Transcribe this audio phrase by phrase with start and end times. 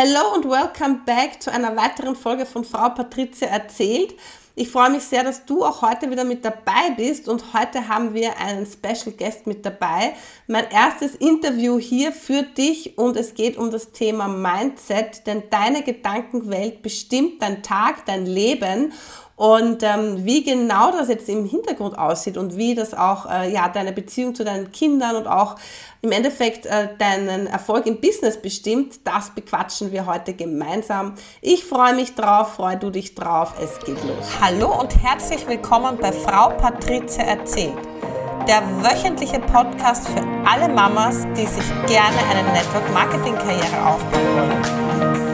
[0.00, 4.14] Hello und welcome back zu einer weiteren Folge von Frau Patrizia erzählt.
[4.54, 8.14] Ich freue mich sehr, dass du auch heute wieder mit dabei bist und heute haben
[8.14, 10.14] wir einen Special Guest mit dabei.
[10.46, 15.82] Mein erstes Interview hier für dich und es geht um das Thema Mindset, denn deine
[15.82, 18.92] Gedankenwelt bestimmt dein Tag, dein Leben
[19.38, 23.68] und ähm, wie genau das jetzt im Hintergrund aussieht und wie das auch äh, ja,
[23.68, 25.54] deine Beziehung zu deinen Kindern und auch
[26.02, 31.14] im Endeffekt äh, deinen Erfolg im Business bestimmt, das bequatschen wir heute gemeinsam.
[31.40, 34.26] Ich freue mich drauf, freu du dich drauf, es geht los.
[34.40, 37.78] Hallo und herzlich willkommen bei Frau Patrizia erzählt.
[38.48, 45.28] Der wöchentliche Podcast für alle Mamas, die sich gerne eine Network Marketing Karriere aufbauen wollen.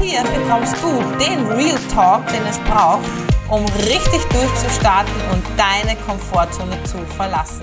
[0.00, 0.88] Hier bekommst du
[1.24, 7.62] den Real Talk, den es braucht, um richtig durchzustarten und deine Komfortzone zu verlassen.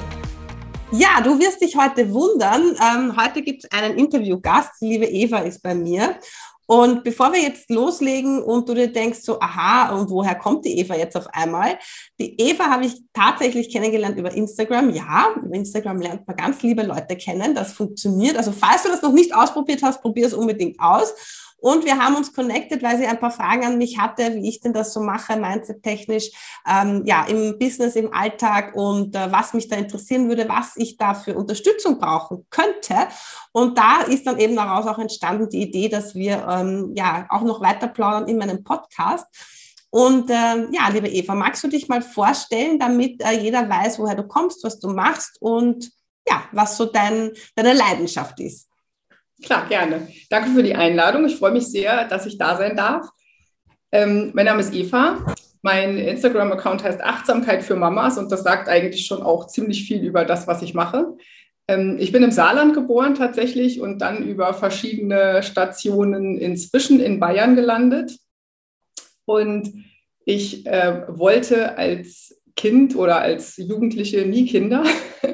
[0.92, 2.78] Ja, du wirst dich heute wundern.
[2.82, 4.72] Ähm, heute gibt es einen Interviewgast.
[4.80, 6.16] Die liebe Eva ist bei mir.
[6.66, 10.80] Und bevor wir jetzt loslegen und du dir denkst so, aha, und woher kommt die
[10.80, 11.78] Eva jetzt auf einmal?
[12.18, 14.92] Die Eva habe ich tatsächlich kennengelernt über Instagram.
[14.92, 17.54] Ja, über Instagram lernt man ganz liebe Leute kennen.
[17.54, 18.38] Das funktioniert.
[18.38, 21.14] Also falls du das noch nicht ausprobiert hast, probier es unbedingt aus.
[21.64, 24.60] Und wir haben uns connected, weil sie ein paar Fragen an mich hatte, wie ich
[24.60, 26.30] denn das so mache, mindset-technisch,
[26.70, 30.98] ähm, ja, im Business, im Alltag und äh, was mich da interessieren würde, was ich
[30.98, 33.08] da für Unterstützung brauchen könnte.
[33.54, 37.44] Und da ist dann eben daraus auch entstanden die Idee, dass wir ähm, ja auch
[37.44, 39.26] noch weiter plaudern in meinem Podcast.
[39.90, 44.16] Und äh, ja, liebe Eva, magst du dich mal vorstellen, damit äh, jeder weiß, woher
[44.16, 45.90] du kommst, was du machst und
[46.28, 48.68] ja, was so dein, deine Leidenschaft ist?
[49.44, 50.08] Klar, gerne.
[50.30, 51.26] Danke für die Einladung.
[51.26, 53.08] Ich freue mich sehr, dass ich da sein darf.
[53.92, 55.26] Ähm, mein Name ist Eva.
[55.62, 60.26] Mein Instagram-Account heißt Achtsamkeit für Mamas und das sagt eigentlich schon auch ziemlich viel über
[60.26, 61.16] das, was ich mache.
[61.68, 67.56] Ähm, ich bin im Saarland geboren tatsächlich und dann über verschiedene Stationen inzwischen in Bayern
[67.56, 68.18] gelandet.
[69.26, 69.86] Und
[70.26, 74.84] ich äh, wollte als Kind oder als Jugendliche nie Kinder.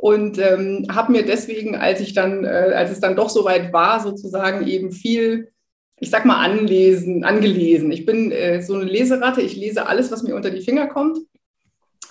[0.00, 4.00] und ähm, habe mir deswegen, als ich dann, äh, als es dann doch soweit war,
[4.00, 5.52] sozusagen eben viel,
[5.98, 7.92] ich sag mal, anlesen, angelesen.
[7.92, 11.18] Ich bin äh, so eine Leseratte, ich lese alles, was mir unter die Finger kommt.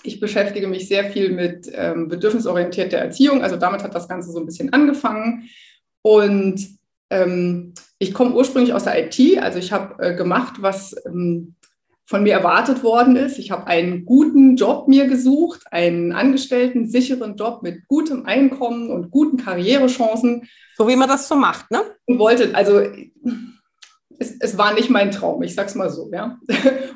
[0.03, 4.39] Ich beschäftige mich sehr viel mit ähm, bedürfnisorientierter Erziehung, also damit hat das Ganze so
[4.39, 5.49] ein bisschen angefangen.
[6.03, 6.63] Und
[7.09, 11.55] ähm, ich komme ursprünglich aus der IT, also ich habe äh, gemacht, was ähm,
[12.09, 13.37] von mir erwartet worden ist.
[13.37, 19.11] Ich habe einen guten Job mir gesucht, einen angestellten, sicheren Job mit gutem Einkommen und
[19.11, 20.49] guten Karrierechancen.
[20.75, 21.81] So wie man das so macht, ne?
[22.05, 22.81] Und wollte, also
[24.17, 26.39] es, es war nicht mein Traum, ich sag's mal so, ja.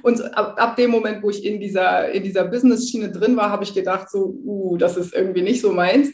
[0.01, 3.63] Und ab, ab dem Moment, wo ich in dieser, in dieser Business-Schiene drin war, habe
[3.63, 6.09] ich gedacht, so, uh, das ist irgendwie nicht so meins.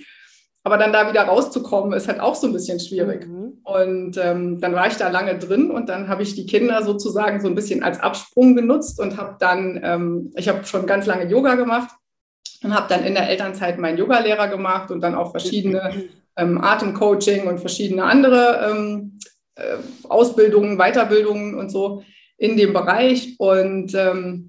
[0.63, 3.27] Aber dann da wieder rauszukommen, ist halt auch so ein bisschen schwierig.
[3.27, 3.59] Mhm.
[3.63, 7.39] Und ähm, dann war ich da lange drin und dann habe ich die Kinder sozusagen
[7.39, 11.29] so ein bisschen als Absprung genutzt und habe dann, ähm, ich habe schon ganz lange
[11.29, 11.89] Yoga gemacht
[12.63, 17.47] und habe dann in der Elternzeit meinen Yogalehrer gemacht und dann auch verschiedene ähm, Atemcoaching
[17.47, 19.19] und verschiedene andere ähm,
[19.55, 19.77] äh,
[20.07, 22.03] Ausbildungen, Weiterbildungen und so
[22.37, 23.35] in dem Bereich.
[23.37, 24.48] Und ähm,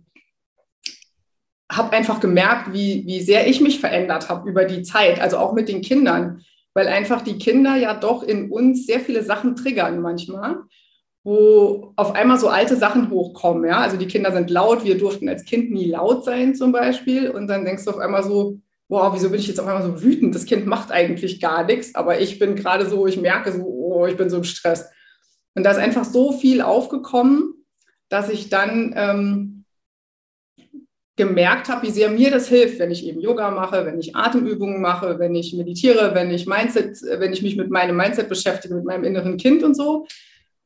[1.70, 5.52] habe einfach gemerkt, wie, wie sehr ich mich verändert habe über die Zeit, also auch
[5.52, 6.42] mit den Kindern,
[6.74, 10.56] weil einfach die Kinder ja doch in uns sehr viele Sachen triggern manchmal,
[11.22, 13.64] wo auf einmal so alte Sachen hochkommen.
[13.64, 13.78] Ja?
[13.78, 17.46] Also die Kinder sind laut, wir durften als Kind nie laut sein zum Beispiel und
[17.46, 18.58] dann denkst du auf einmal so,
[18.88, 20.34] wow, wieso bin ich jetzt auf einmal so wütend?
[20.34, 24.06] Das Kind macht eigentlich gar nichts, aber ich bin gerade so, ich merke so, oh,
[24.06, 24.90] ich bin so im Stress.
[25.54, 27.54] Und da ist einfach so viel aufgekommen,
[28.08, 28.92] dass ich dann...
[28.96, 29.59] Ähm,
[31.20, 34.80] gemerkt habe, wie sehr mir das hilft, wenn ich eben Yoga mache, wenn ich Atemübungen
[34.80, 38.84] mache, wenn ich meditiere, wenn ich Mindset, wenn ich mich mit meinem Mindset beschäftige, mit
[38.84, 40.06] meinem inneren Kind und so.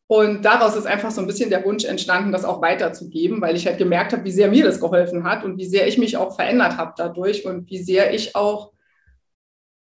[0.07, 3.67] Und daraus ist einfach so ein bisschen der Wunsch entstanden, das auch weiterzugeben, weil ich
[3.67, 6.37] halt gemerkt habe, wie sehr mir das geholfen hat und wie sehr ich mich auch
[6.37, 8.73] verändert habe dadurch und wie sehr ich auch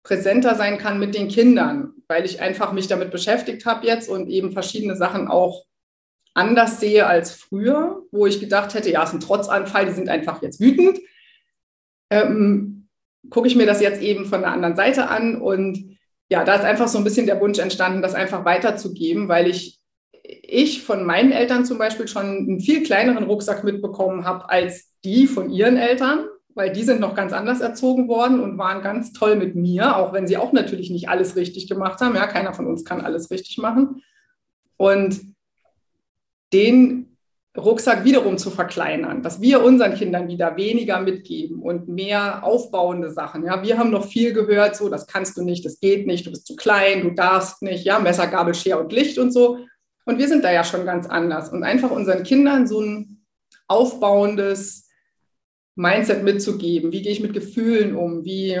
[0.03, 4.29] präsenter sein kann mit den Kindern, weil ich einfach mich damit beschäftigt habe jetzt und
[4.29, 5.65] eben verschiedene Sachen auch
[6.35, 10.09] anders sehe als früher, wo ich gedacht hätte, ja, es ist ein Trotzanfall, die sind
[10.09, 10.99] einfach jetzt wütend.
[12.11, 12.87] Ähm,
[13.29, 15.97] gucke ich mir das jetzt eben von der anderen Seite an und
[16.29, 19.79] ja, da ist einfach so ein bisschen der Wunsch entstanden, das einfach weiterzugeben, weil ich,
[20.23, 25.27] ich von meinen Eltern zum Beispiel schon einen viel kleineren Rucksack mitbekommen habe als die
[25.27, 29.35] von ihren Eltern, weil die sind noch ganz anders erzogen worden und waren ganz toll
[29.35, 32.15] mit mir, auch wenn sie auch natürlich nicht alles richtig gemacht haben.
[32.15, 34.01] Ja, keiner von uns kann alles richtig machen.
[34.77, 35.34] Und
[36.55, 37.17] den
[37.57, 43.45] Rucksack wiederum zu verkleinern, dass wir unseren Kindern wieder weniger mitgeben und mehr aufbauende Sachen.
[43.45, 46.31] Ja, wir haben noch viel gehört, so, das kannst du nicht, das geht nicht, du
[46.31, 49.59] bist zu klein, du darfst nicht, ja, Messer, Gabel, Schere und Licht und so.
[50.05, 51.49] Und wir sind da ja schon ganz anders.
[51.49, 53.25] Und einfach unseren Kindern so ein
[53.67, 54.89] aufbauendes
[55.75, 56.91] Mindset mitzugeben.
[56.91, 58.25] Wie gehe ich mit Gefühlen um?
[58.25, 58.59] Wie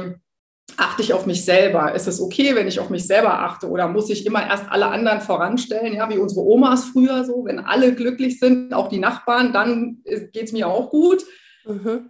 [0.77, 1.93] achte ich auf mich selber?
[1.93, 3.69] Ist es okay, wenn ich auf mich selber achte?
[3.69, 5.93] Oder muss ich immer erst alle anderen voranstellen?
[5.93, 10.35] Ja, wie unsere Omas früher so, wenn alle glücklich sind, auch die Nachbarn, dann geht
[10.35, 11.23] es mir auch gut.
[11.65, 12.09] Mhm.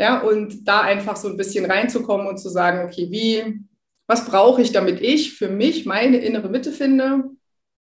[0.00, 3.64] Ja, und da einfach so ein bisschen reinzukommen und zu sagen, okay, wie,
[4.06, 7.24] was brauche ich, damit ich für mich meine innere Mitte finde?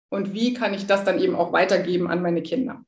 [0.08, 2.85] Und wie kann ich das dann eben auch weitergeben an meine Kinder?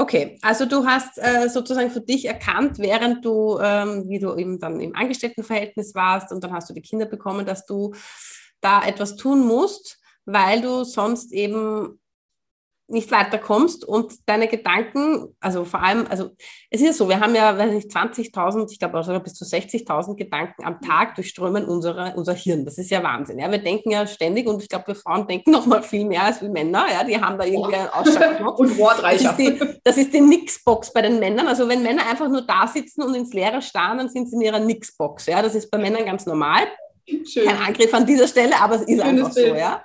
[0.00, 4.58] Okay, also du hast äh, sozusagen für dich erkannt, während du, ähm, wie du eben
[4.58, 7.92] dann im Angestelltenverhältnis warst und dann hast du die Kinder bekommen, dass du
[8.62, 12.00] da etwas tun musst, weil du sonst eben
[12.90, 16.30] nicht weiterkommst und deine Gedanken, also vor allem, also
[16.70, 19.44] es ist ja so, wir haben ja, weiß nicht, 20.000, ich glaube sogar bis zu
[19.44, 22.64] 60.000 Gedanken am Tag durchströmen unsere, unser Hirn.
[22.64, 23.38] Das ist ja Wahnsinn.
[23.38, 26.24] Ja, wir denken ja ständig und ich glaube, wir Frauen denken noch mal viel mehr
[26.24, 26.86] als wir Männer.
[26.92, 28.58] Ja, die haben da irgendwie einen Ausschlagknopf.
[28.58, 29.30] und wortreicher.
[29.30, 31.46] Das ist, die, das ist die Nix-Box bei den Männern.
[31.46, 34.42] Also wenn Männer einfach nur da sitzen und ins Leere starren, dann sind sie in
[34.42, 35.26] ihrer Nix-Box.
[35.26, 36.62] Ja, das ist bei Männern ganz normal.
[37.24, 37.46] Schön.
[37.46, 39.48] Kein Angriff an dieser Stelle, aber es ist Schönes einfach Bild.
[39.48, 39.84] so, ja.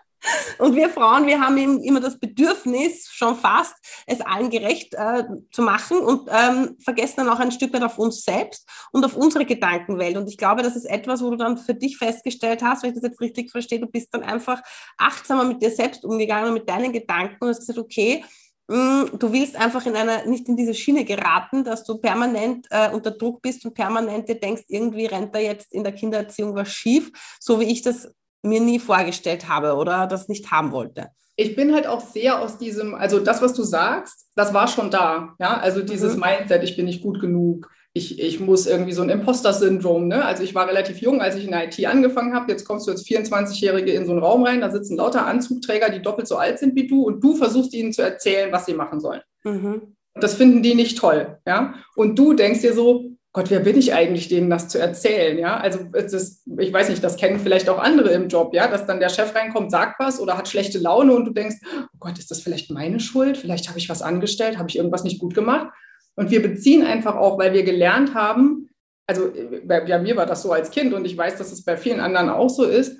[0.57, 3.75] Und wir Frauen, wir haben eben immer das Bedürfnis, schon fast,
[4.07, 7.97] es allen gerecht äh, zu machen und ähm, vergessen dann auch ein Stück weit auf
[7.97, 10.17] uns selbst und auf unsere Gedankenwelt.
[10.17, 12.95] Und ich glaube, das ist etwas, wo du dann für dich festgestellt hast, wenn ich
[12.95, 14.61] das jetzt richtig verstehe, du bist dann einfach
[14.97, 18.23] achtsamer mit dir selbst umgegangen, mit deinen Gedanken und hast gesagt, okay,
[18.67, 22.89] mm, du willst einfach in einer, nicht in diese Schiene geraten, dass du permanent äh,
[22.91, 26.69] unter Druck bist und permanent dir denkst, irgendwie rennt da jetzt in der Kindererziehung was
[26.69, 28.09] schief, so wie ich das
[28.43, 31.09] mir nie vorgestellt habe oder das nicht haben wollte.
[31.37, 34.89] Ich bin halt auch sehr aus diesem, also das, was du sagst, das war schon
[34.89, 35.35] da.
[35.39, 36.21] Ja, also dieses mhm.
[36.21, 40.09] Mindset, ich bin nicht gut genug, ich, ich muss irgendwie so ein Imposter-Syndrom.
[40.09, 40.23] Ne?
[40.25, 42.51] Also ich war relativ jung, als ich in der IT angefangen habe.
[42.51, 46.01] Jetzt kommst du als 24-Jährige in so einen Raum rein, da sitzen lauter Anzugträger, die
[46.01, 48.99] doppelt so alt sind wie du und du versuchst ihnen zu erzählen, was sie machen
[48.99, 49.21] sollen.
[49.45, 49.95] Mhm.
[50.13, 51.37] Das finden die nicht toll.
[51.47, 51.75] Ja?
[51.95, 55.37] Und du denkst dir so, Gott, wer bin ich eigentlich, denen das zu erzählen?
[55.37, 58.87] Ja, also ist, ich weiß nicht, das kennen vielleicht auch andere im Job, ja, dass
[58.87, 62.17] dann der Chef reinkommt, sagt was oder hat schlechte Laune und du denkst, oh Gott,
[62.17, 63.37] ist das vielleicht meine Schuld?
[63.37, 65.67] Vielleicht habe ich was angestellt, habe ich irgendwas nicht gut gemacht?
[66.15, 68.69] Und wir beziehen einfach auch, weil wir gelernt haben,
[69.05, 69.29] also
[69.65, 72.29] bei mir war das so als Kind und ich weiß, dass es bei vielen anderen
[72.29, 72.97] auch so ist,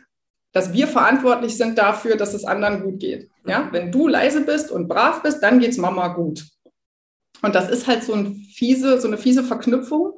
[0.51, 3.29] dass wir verantwortlich sind dafür, dass es anderen gut geht.
[3.47, 6.43] Ja, wenn du leise bist und brav bist, dann geht es Mama gut.
[7.41, 10.11] Und das ist halt so, ein fiese, so eine fiese Verknüpfung,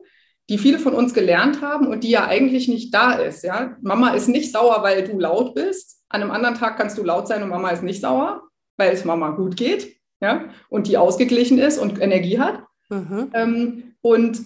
[0.49, 3.43] die viele von uns gelernt haben und die ja eigentlich nicht da ist.
[3.43, 3.75] Ja?
[3.81, 6.01] Mama ist nicht sauer, weil du laut bist.
[6.09, 8.43] An einem anderen Tag kannst du laut sein und Mama ist nicht sauer,
[8.77, 10.45] weil es Mama gut geht ja?
[10.69, 12.63] und die ausgeglichen ist und Energie hat.
[12.89, 13.29] Mhm.
[13.33, 14.39] Ähm, und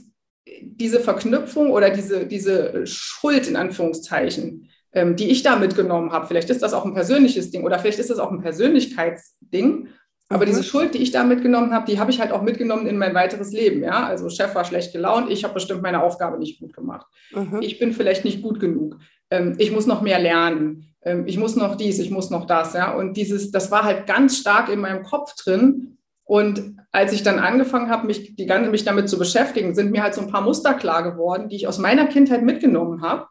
[0.62, 6.50] diese Verknüpfung oder diese, diese Schuld in Anführungszeichen, ähm, die ich da mitgenommen habe, vielleicht
[6.50, 9.88] ist das auch ein persönliches Ding oder vielleicht ist das auch ein Persönlichkeitsding,
[10.32, 10.66] aber diese mhm.
[10.66, 13.52] Schuld, die ich da mitgenommen habe, die habe ich halt auch mitgenommen in mein weiteres
[13.52, 13.84] Leben.
[13.84, 14.06] Ja?
[14.06, 17.08] Also Chef war schlecht gelaunt, ich habe bestimmt meine Aufgabe nicht gut gemacht.
[17.34, 17.60] Mhm.
[17.62, 18.98] Ich bin vielleicht nicht gut genug.
[19.30, 20.94] Ähm, ich muss noch mehr lernen.
[21.04, 22.74] Ähm, ich muss noch dies, ich muss noch das.
[22.74, 22.94] Ja?
[22.94, 25.98] Und dieses, das war halt ganz stark in meinem Kopf drin.
[26.24, 30.04] Und als ich dann angefangen habe, mich, die ganze, mich damit zu beschäftigen, sind mir
[30.04, 33.28] halt so ein paar Muster klar geworden, die ich aus meiner Kindheit mitgenommen habe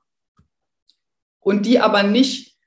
[1.40, 2.58] und die aber nicht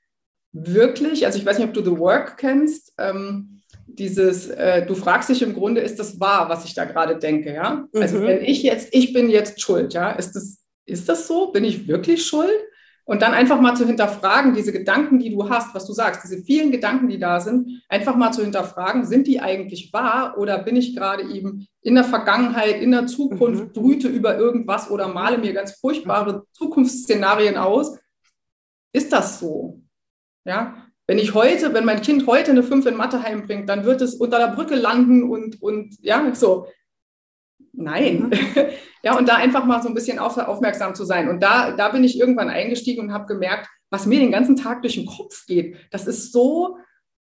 [0.52, 3.53] wirklich, also ich weiß nicht, ob du The Work kennst, ähm,
[3.98, 7.52] dieses, äh, du fragst dich im Grunde, ist das wahr, was ich da gerade denke,
[7.54, 7.86] ja?
[7.94, 8.26] Also mhm.
[8.26, 11.52] wenn ich jetzt, ich bin jetzt schuld, ja, ist das, ist das so?
[11.52, 12.50] Bin ich wirklich schuld?
[13.06, 16.42] Und dann einfach mal zu hinterfragen, diese Gedanken, die du hast, was du sagst, diese
[16.42, 20.74] vielen Gedanken, die da sind, einfach mal zu hinterfragen, sind die eigentlich wahr oder bin
[20.76, 23.72] ich gerade eben in der Vergangenheit, in der Zukunft, mhm.
[23.72, 27.98] brüte über irgendwas oder male mir ganz furchtbare Zukunftsszenarien aus?
[28.94, 29.82] Ist das so?
[30.46, 34.00] Ja, wenn ich heute, wenn mein Kind heute eine 5 in Mathe heimbringt, dann wird
[34.00, 36.66] es unter der Brücke landen und, und ja, so.
[37.72, 38.30] Nein.
[38.30, 38.32] Mhm.
[39.02, 41.28] ja, und da einfach mal so ein bisschen auf, aufmerksam zu sein.
[41.28, 44.82] Und da, da bin ich irgendwann eingestiegen und habe gemerkt, was mir den ganzen Tag
[44.82, 46.78] durch den Kopf geht, das ist so,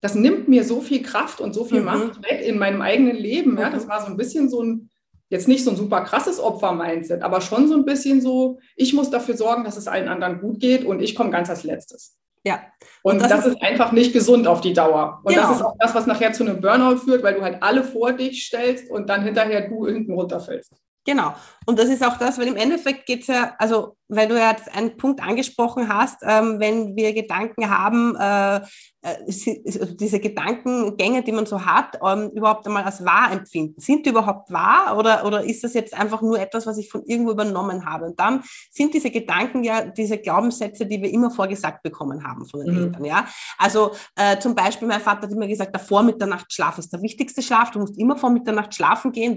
[0.00, 1.87] das nimmt mir so viel Kraft und so viel mhm.
[1.87, 3.59] Macht weg in meinem eigenen Leben.
[3.59, 3.88] Ja, das mhm.
[3.90, 4.90] war so ein bisschen so ein,
[5.28, 9.11] jetzt nicht so ein super krasses Opfer-Mindset, aber schon so ein bisschen so, ich muss
[9.11, 12.16] dafür sorgen, dass es allen anderen gut geht und ich komme ganz als letztes.
[12.47, 12.61] Ja.
[13.03, 15.21] Und, und das, das, ist einfach nicht gesund auf die Dauer.
[15.25, 15.49] Und genau.
[15.49, 18.12] das ist auch das, was nachher zu einem Burnout führt, weil du halt alle vor
[18.12, 20.73] dich stellst und dann hinterher du hinten runterfällst.
[21.05, 21.35] Genau.
[21.67, 24.50] Und das ist auch das, weil im Endeffekt geht es ja, also weil du ja
[24.50, 28.60] jetzt einen Punkt angesprochen hast, ähm, wenn wir Gedanken haben, äh,
[29.06, 33.80] äh, diese Gedankengänge, die man so hat, ähm, überhaupt einmal als wahr empfinden.
[33.80, 37.04] Sind die überhaupt wahr oder, oder ist das jetzt einfach nur etwas, was ich von
[37.04, 38.06] irgendwo übernommen habe?
[38.06, 42.64] Und dann sind diese Gedanken ja diese Glaubenssätze, die wir immer vorgesagt bekommen haben von
[42.64, 42.82] den mhm.
[42.84, 43.04] Eltern.
[43.04, 43.26] Ja?
[43.58, 47.02] Also äh, zum Beispiel, mein Vater hat immer gesagt, der vor Mitternacht Schlaf ist der
[47.02, 49.36] wichtigste Schlaf, du musst immer vor Mitternacht schlafen gehen,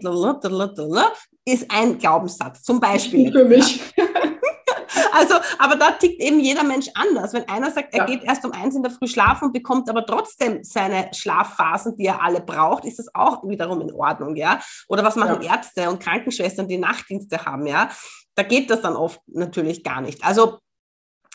[1.45, 2.63] ist ein Glaubenssatz.
[2.63, 3.31] Zum Beispiel.
[3.31, 3.81] Für mich.
[5.19, 7.33] Also, aber da tickt eben jeder Mensch anders.
[7.33, 8.05] Wenn einer sagt, er ja.
[8.05, 12.05] geht erst um eins in der Früh schlafen und bekommt aber trotzdem seine Schlafphasen, die
[12.05, 14.61] er alle braucht, ist das auch wiederum in Ordnung, ja?
[14.87, 15.55] Oder was machen ja.
[15.55, 17.89] Ärzte und Krankenschwestern, die Nachtdienste haben, ja?
[18.35, 20.23] Da geht das dann oft natürlich gar nicht.
[20.23, 20.59] Also,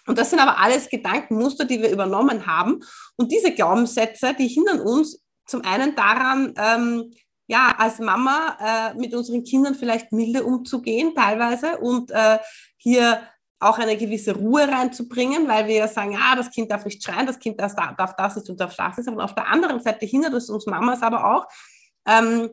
[0.07, 2.81] und das sind aber alles Gedankenmuster, die wir übernommen haben.
[3.17, 7.13] Und diese Glaubenssätze, die hindern uns zum einen daran, ähm,
[7.47, 12.39] ja, als Mama äh, mit unseren Kindern vielleicht milde umzugehen teilweise und äh,
[12.79, 13.21] hier
[13.61, 17.27] auch eine gewisse Ruhe reinzubringen, weil wir ja sagen, ah, das Kind darf nicht schreien,
[17.27, 19.09] das Kind darf, darf das nicht und darf das nicht.
[19.09, 21.47] Aber auf der anderen Seite hindert es uns Mamas aber auch,
[22.07, 22.51] ähm,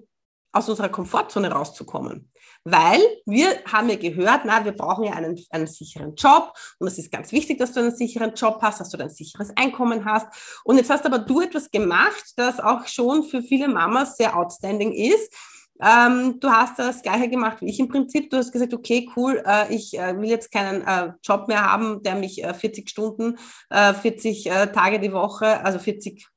[0.54, 2.32] aus unserer Komfortzone rauszukommen.
[2.64, 7.00] Weil wir haben ja gehört, na, wir brauchen ja einen, einen sicheren Job und es
[7.00, 10.28] ist ganz wichtig, dass du einen sicheren Job hast, dass du ein sicheres Einkommen hast.
[10.64, 14.94] Und jetzt hast aber du etwas gemacht, das auch schon für viele Mamas sehr outstanding
[14.94, 15.34] ist,
[15.82, 18.30] ähm, du hast das gleiche gemacht wie ich im Prinzip.
[18.30, 22.04] Du hast gesagt, okay, cool, äh, ich äh, will jetzt keinen äh, Job mehr haben,
[22.04, 23.38] der mich 40 äh, Stunden,
[23.70, 26.28] 40 äh, äh, Tage die Woche, also 40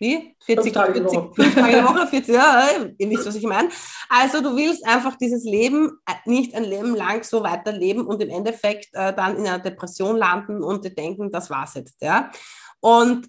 [0.00, 0.36] wie?
[0.44, 1.34] 40 Tage, 40, die Woche.
[1.34, 3.68] 5 Tage die Woche, 40, ja, ihr wisst, was ich meine.
[4.08, 8.88] Also du willst einfach dieses Leben nicht ein Leben lang so weiterleben und im Endeffekt
[8.92, 12.30] äh, dann in einer Depression landen und dir denken, das war's jetzt, ja.
[12.80, 13.28] Und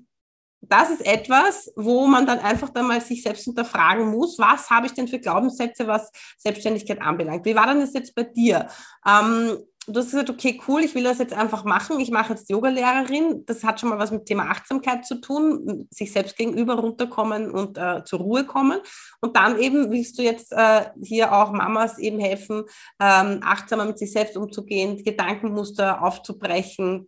[0.61, 4.87] das ist etwas, wo man dann einfach dann mal sich selbst hinterfragen muss, was habe
[4.87, 7.45] ich denn für Glaubenssätze, was Selbstständigkeit anbelangt.
[7.45, 8.67] Wie war denn das jetzt bei dir?
[9.07, 11.99] Ähm, du hast gesagt, okay, cool, ich will das jetzt einfach machen.
[11.99, 13.45] Ich mache jetzt Yogalehrerin.
[13.45, 17.77] Das hat schon mal was mit Thema Achtsamkeit zu tun, sich selbst gegenüber runterkommen und
[17.77, 18.79] äh, zur Ruhe kommen.
[19.21, 22.63] Und dann eben willst du jetzt äh, hier auch Mamas eben helfen,
[22.99, 27.07] ähm, achtsamer mit sich selbst umzugehen, Gedankenmuster aufzubrechen,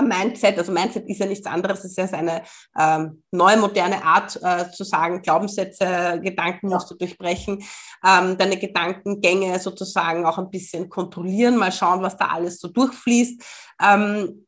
[0.00, 0.58] am Mindset.
[0.58, 2.42] Also Mindset ist ja nichts anderes, es ist ja eine
[2.78, 7.62] ähm, neue, moderne Art äh, zu sagen, Glaubenssätze, Gedanken musst du durchbrechen,
[8.04, 13.42] ähm, deine Gedankengänge sozusagen auch ein bisschen kontrollieren, mal schauen, was da alles so durchfließt.
[13.82, 14.46] Ähm,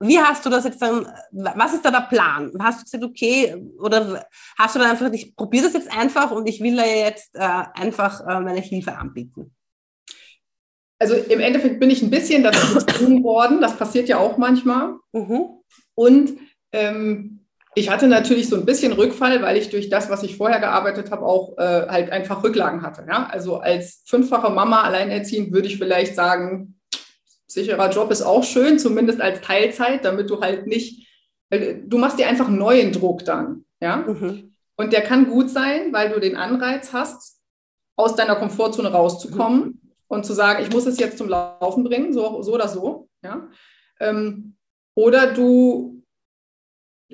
[0.00, 2.52] wie hast du das jetzt dann, was ist da der Plan?
[2.60, 4.26] Hast du gesagt, okay, oder
[4.58, 7.40] hast du dann einfach, ich probiere das jetzt einfach und ich will da jetzt äh,
[7.40, 9.55] einfach äh, meine Hilfe anbieten?
[10.98, 13.60] Also im Endeffekt bin ich ein bisschen dazu gezwungen worden.
[13.60, 14.94] Das passiert ja auch manchmal.
[15.12, 15.48] Mhm.
[15.94, 16.32] Und
[16.72, 20.60] ähm, ich hatte natürlich so ein bisschen Rückfall, weil ich durch das, was ich vorher
[20.60, 23.04] gearbeitet habe, auch äh, halt einfach Rücklagen hatte.
[23.06, 23.28] Ja?
[23.30, 26.80] Also als fünffache Mama alleinerziehend würde ich vielleicht sagen,
[27.46, 31.06] sicherer Job ist auch schön, zumindest als Teilzeit, damit du halt nicht,
[31.50, 33.66] du machst dir einfach neuen Druck dann.
[33.80, 33.98] Ja?
[33.98, 34.54] Mhm.
[34.76, 37.38] Und der kann gut sein, weil du den Anreiz hast,
[37.96, 39.60] aus deiner Komfortzone rauszukommen.
[39.60, 43.08] Mhm und zu sagen, ich muss es jetzt zum Laufen bringen, so, so oder so.
[43.22, 43.48] Ja?
[44.00, 44.56] Ähm,
[44.94, 46.02] oder du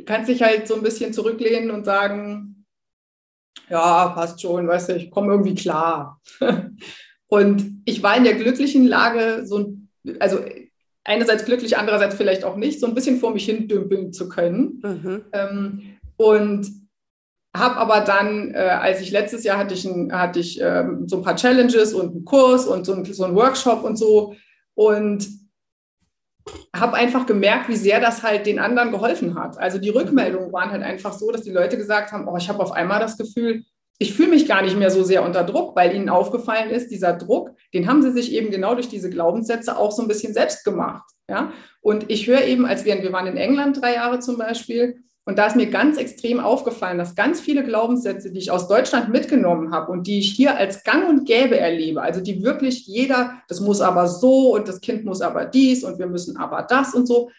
[0.07, 2.67] kannst dich halt so ein bisschen zurücklehnen und sagen,
[3.69, 6.21] ja, passt schon, weißt du, ich komme irgendwie klar.
[7.27, 9.75] und ich war in der glücklichen Lage, so
[10.19, 10.41] also
[11.05, 14.81] einerseits glücklich, andererseits vielleicht auch nicht, so ein bisschen vor mich hin dümpeln zu können.
[14.83, 15.25] Mhm.
[15.33, 15.83] Ähm,
[16.17, 16.82] und
[17.55, 21.17] habe aber dann, äh, als ich letztes Jahr hatte ich, ein, hatte ich ähm, so
[21.17, 24.35] ein paar Challenges und einen Kurs und so, ein, so einen Workshop und so
[24.75, 25.29] und
[26.75, 29.59] habe einfach gemerkt, wie sehr das halt den anderen geholfen hat.
[29.59, 32.61] Also die Rückmeldungen waren halt einfach so, dass die Leute gesagt haben, oh, ich habe
[32.61, 33.65] auf einmal das Gefühl,
[33.99, 37.13] ich fühle mich gar nicht mehr so sehr unter Druck, weil ihnen aufgefallen ist, dieser
[37.13, 40.65] Druck, den haben sie sich eben genau durch diese Glaubenssätze auch so ein bisschen selbst
[40.65, 41.05] gemacht.
[41.29, 41.53] Ja?
[41.81, 45.39] Und ich höre eben, als wir, wir waren in England drei Jahre zum Beispiel, und
[45.39, 49.73] da ist mir ganz extrem aufgefallen, dass ganz viele Glaubenssätze, die ich aus Deutschland mitgenommen
[49.73, 53.61] habe und die ich hier als gang und gäbe erlebe, also die wirklich jeder, das
[53.61, 57.07] muss aber so und das Kind muss aber dies und wir müssen aber das und
[57.07, 57.31] so,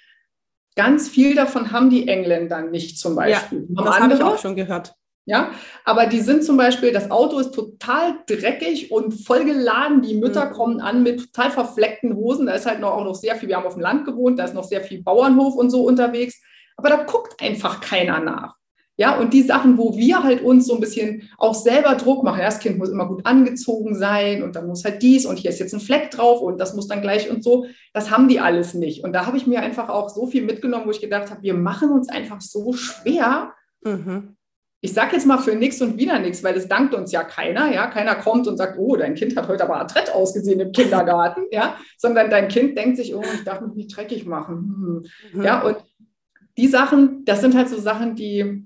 [0.75, 3.67] ganz viel davon haben die Engländer nicht zum Beispiel.
[3.69, 4.95] Ja, das habe ich auch schon gehört.
[5.25, 5.51] Ja,
[5.85, 10.01] aber die sind zum Beispiel, das Auto ist total dreckig und vollgeladen.
[10.01, 10.51] Die Mütter mhm.
[10.51, 12.47] kommen an mit total verfleckten Hosen.
[12.47, 14.43] Da ist halt noch, auch noch sehr viel, wir haben auf dem Land gewohnt, da
[14.43, 16.41] ist noch sehr viel Bauernhof und so unterwegs
[16.75, 18.55] aber da guckt einfach keiner nach.
[18.95, 22.39] Ja, und die Sachen, wo wir halt uns so ein bisschen auch selber Druck machen,
[22.39, 25.49] ja, das Kind muss immer gut angezogen sein und dann muss halt dies und hier
[25.49, 28.39] ist jetzt ein Fleck drauf und das muss dann gleich und so, das haben die
[28.39, 29.03] alles nicht.
[29.03, 31.55] Und da habe ich mir einfach auch so viel mitgenommen, wo ich gedacht habe, wir
[31.55, 34.35] machen uns einfach so schwer, mhm.
[34.79, 37.73] ich sage jetzt mal für nichts und wieder nichts, weil es dankt uns ja keiner.
[37.73, 41.45] Ja, keiner kommt und sagt, oh, dein Kind hat heute aber adrett ausgesehen im Kindergarten.
[41.51, 45.03] Ja, sondern dein Kind denkt sich, oh, ich darf mich nicht dreckig machen.
[45.31, 45.39] Hm.
[45.39, 45.43] Mhm.
[45.43, 45.77] Ja, und
[46.57, 48.63] die Sachen, das sind halt so Sachen, die,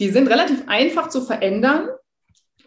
[0.00, 1.88] die sind relativ einfach zu verändern,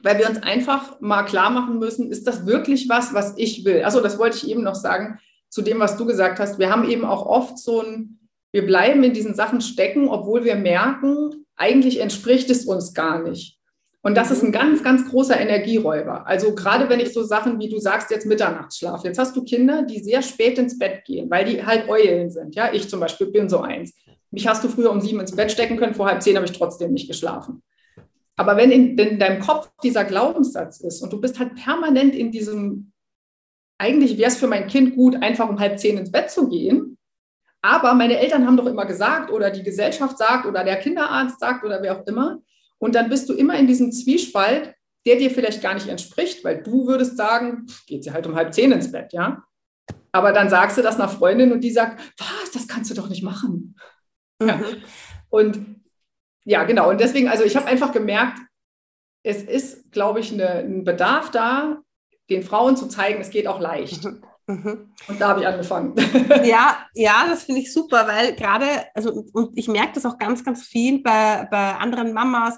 [0.03, 3.83] weil wir uns einfach mal klar machen müssen, ist das wirklich was, was ich will?
[3.83, 5.19] Also das wollte ich eben noch sagen
[5.49, 6.59] zu dem, was du gesagt hast.
[6.59, 8.19] Wir haben eben auch oft so ein,
[8.51, 13.57] wir bleiben in diesen Sachen stecken, obwohl wir merken, eigentlich entspricht es uns gar nicht.
[14.05, 16.27] Und das ist ein ganz, ganz großer Energieräuber.
[16.27, 19.03] Also gerade wenn ich so Sachen, wie du sagst, jetzt Mitternachtsschlaf.
[19.03, 22.53] Jetzt hast du Kinder, die sehr spät ins Bett gehen, weil die halt Eulen sind.
[22.53, 23.95] Ja, ich zum Beispiel bin so eins.
[24.29, 26.51] Mich hast du früher um sieben ins Bett stecken können, vor halb zehn habe ich
[26.51, 27.63] trotzdem nicht geschlafen.
[28.35, 32.29] Aber wenn in, in deinem Kopf dieser Glaubenssatz ist und du bist halt permanent in
[32.29, 32.91] diesem,
[33.79, 36.99] eigentlich wäre es für mein Kind gut, einfach um halb zehn ins Bett zu gehen,
[37.63, 41.65] aber meine Eltern haben doch immer gesagt oder die Gesellschaft sagt oder der Kinderarzt sagt
[41.65, 42.37] oder wer auch immer.
[42.79, 44.73] Und dann bist du immer in diesem Zwiespalt,
[45.05, 48.53] der dir vielleicht gar nicht entspricht, weil du würdest sagen, geht sie halt um halb
[48.53, 49.43] zehn ins Bett, ja.
[50.11, 53.09] Aber dann sagst du das einer Freundin und die sagt, was, das kannst du doch
[53.09, 53.75] nicht machen.
[54.39, 54.47] Mhm.
[54.47, 54.61] Ja.
[55.29, 55.83] Und
[56.45, 56.89] ja, genau.
[56.89, 58.39] Und deswegen, also ich habe einfach gemerkt,
[59.23, 61.81] es ist, glaube ich, eine, ein Bedarf da,
[62.29, 64.03] den Frauen zu zeigen, es geht auch leicht.
[64.05, 64.23] Mhm.
[64.47, 64.93] Mhm.
[65.07, 65.95] Und da habe ich angefangen.
[66.45, 70.43] Ja, ja, das finde ich super, weil gerade, also und ich merke das auch ganz,
[70.43, 72.57] ganz viel bei, bei anderen Mamas.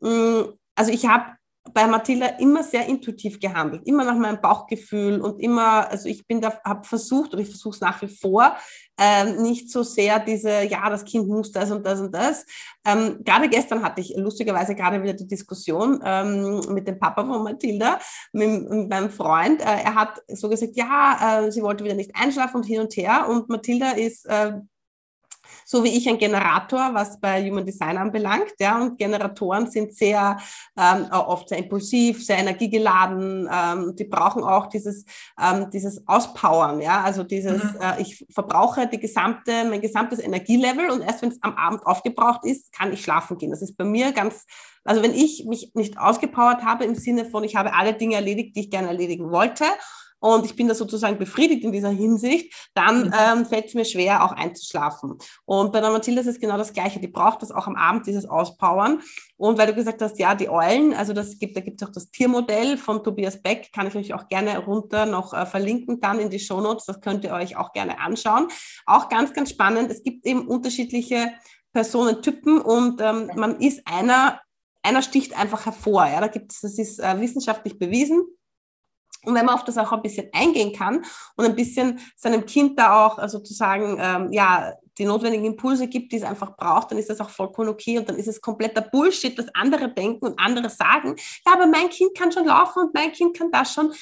[0.00, 0.42] Mm,
[0.74, 1.35] also ich habe
[1.72, 6.40] bei Mathilda immer sehr intuitiv gehandelt, immer nach meinem Bauchgefühl und immer, also ich bin
[6.40, 8.56] da, habe versucht und ich versuche es nach wie vor,
[8.98, 12.46] ähm, nicht so sehr diese, ja, das Kind muss das und das und das.
[12.86, 17.42] Ähm, gerade gestern hatte ich lustigerweise gerade wieder die Diskussion ähm, mit dem Papa von
[17.42, 17.98] Mathilda,
[18.32, 19.60] mit, mit meinem Freund.
[19.60, 22.96] Äh, er hat so gesagt, ja, äh, sie wollte wieder nicht einschlafen und hin und
[22.96, 24.52] her und Mathilda ist äh,
[25.68, 28.54] so wie ich ein Generator, was bei Human Design anbelangt.
[28.60, 30.38] Ja, und Generatoren sind sehr
[30.78, 33.48] ähm, oft sehr impulsiv, sehr energiegeladen.
[33.52, 35.04] Ähm, die brauchen auch dieses,
[35.42, 36.80] ähm, dieses Auspowern.
[36.80, 37.80] Ja, also dieses, mhm.
[37.80, 42.44] äh, ich verbrauche die gesamte, mein gesamtes Energielevel und erst wenn es am Abend aufgebraucht
[42.44, 43.50] ist, kann ich schlafen gehen.
[43.50, 44.46] Das ist bei mir ganz
[44.84, 48.54] also wenn ich mich nicht ausgepowert habe im Sinne von, ich habe alle Dinge erledigt,
[48.54, 49.64] die ich gerne erledigen wollte
[50.18, 53.14] und ich bin da sozusagen befriedigt in dieser Hinsicht, dann mhm.
[53.14, 55.18] ähm, fällt es mir schwer, auch einzuschlafen.
[55.44, 57.00] Und bei der Mathilda ist es genau das Gleiche.
[57.00, 59.02] Die braucht das auch am Abend, dieses Auspowern.
[59.36, 61.92] Und weil du gesagt hast, ja, die Eulen, also das gibt, da gibt es auch
[61.92, 66.18] das Tiermodell von Tobias Beck, kann ich euch auch gerne runter noch äh, verlinken, dann
[66.18, 66.86] in die Shownotes.
[66.86, 68.48] Das könnt ihr euch auch gerne anschauen.
[68.86, 69.90] Auch ganz, ganz spannend.
[69.90, 71.32] Es gibt eben unterschiedliche
[71.72, 74.40] Personentypen und ähm, man ist einer,
[74.82, 76.06] einer sticht einfach hervor.
[76.06, 78.24] Ja, da gibt es, das ist äh, wissenschaftlich bewiesen
[79.26, 81.04] und wenn man auf das auch ein bisschen eingehen kann
[81.36, 86.16] und ein bisschen seinem Kind da auch sozusagen, ähm, ja, die notwendigen Impulse gibt, die
[86.16, 89.38] es einfach braucht, dann ist das auch vollkommen okay und dann ist es kompletter Bullshit,
[89.38, 93.12] dass andere denken und andere sagen, ja, aber mein Kind kann schon laufen und mein
[93.12, 93.92] Kind kann das schon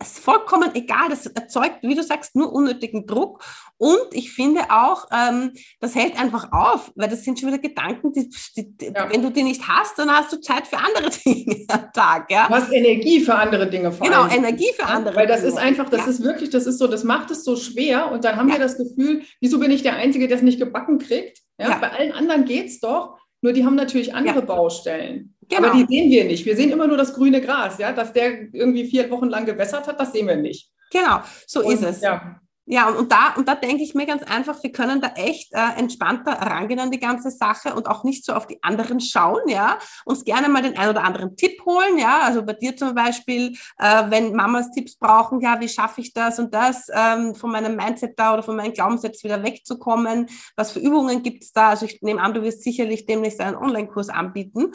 [0.00, 3.42] ist vollkommen egal, das erzeugt, wie du sagst, nur unnötigen Druck.
[3.76, 8.12] Und ich finde auch, ähm, das hält einfach auf, weil das sind schon wieder Gedanken,
[8.12, 9.10] die, die, ja.
[9.10, 12.30] wenn du die nicht hast, dann hast du Zeit für andere Dinge am Tag.
[12.30, 12.48] Ja?
[12.48, 14.44] Du hast Energie für andere Dinge vor Genau, allem.
[14.44, 15.52] Energie für andere Weil das Dinge.
[15.52, 16.06] ist einfach, das ja.
[16.08, 18.10] ist wirklich, das ist so, das macht es so schwer.
[18.10, 20.98] Und dann haben wir das Gefühl, wieso bin ich der Einzige, der es nicht gebacken
[20.98, 21.38] kriegt?
[21.58, 21.76] Ja?
[21.76, 23.19] Bei allen anderen geht es doch.
[23.42, 25.34] Nur die haben natürlich andere Baustellen.
[25.48, 25.68] Genau.
[25.68, 26.44] Aber die sehen wir nicht.
[26.44, 27.92] Wir sehen immer nur das grüne Gras, ja.
[27.92, 30.70] Dass der irgendwie vier Wochen lang gewässert hat, das sehen wir nicht.
[30.92, 32.00] Genau, so und, ist es.
[32.00, 32.40] Ja.
[32.72, 35.76] Ja, und da, und da denke ich mir ganz einfach, wir können da echt äh,
[35.76, 39.76] entspannter rangehen an die ganze Sache und auch nicht so auf die anderen schauen, ja,
[40.04, 43.56] uns gerne mal den einen oder anderen Tipp holen, ja, also bei dir zum Beispiel,
[43.76, 47.74] äh, wenn Mamas Tipps brauchen, ja, wie schaffe ich das und das, ähm, von meinem
[47.74, 51.86] Mindset da oder von meinen Glaubenssätzen wieder wegzukommen, was für Übungen gibt es da, also
[51.86, 54.70] ich nehme an, du wirst sicherlich demnächst einen Online-Kurs anbieten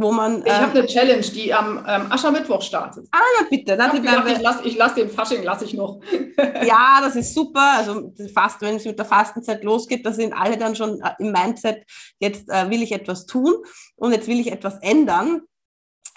[0.00, 0.40] wo man.
[0.44, 3.06] Ich äh, habe eine Challenge, die am ähm, Aschermittwoch startet.
[3.10, 3.74] Ah, ja, bitte.
[3.74, 6.00] Ich, ich, gedacht, ich lasse lass den Fasching, lasse ich noch.
[6.64, 7.74] ja, das ist super.
[7.76, 11.32] Also fast, wenn es mit der Fastenzeit losgeht, da sind alle dann schon äh, im
[11.32, 11.84] Mindset,
[12.18, 13.54] jetzt äh, will ich etwas tun
[13.96, 15.42] und jetzt will ich etwas ändern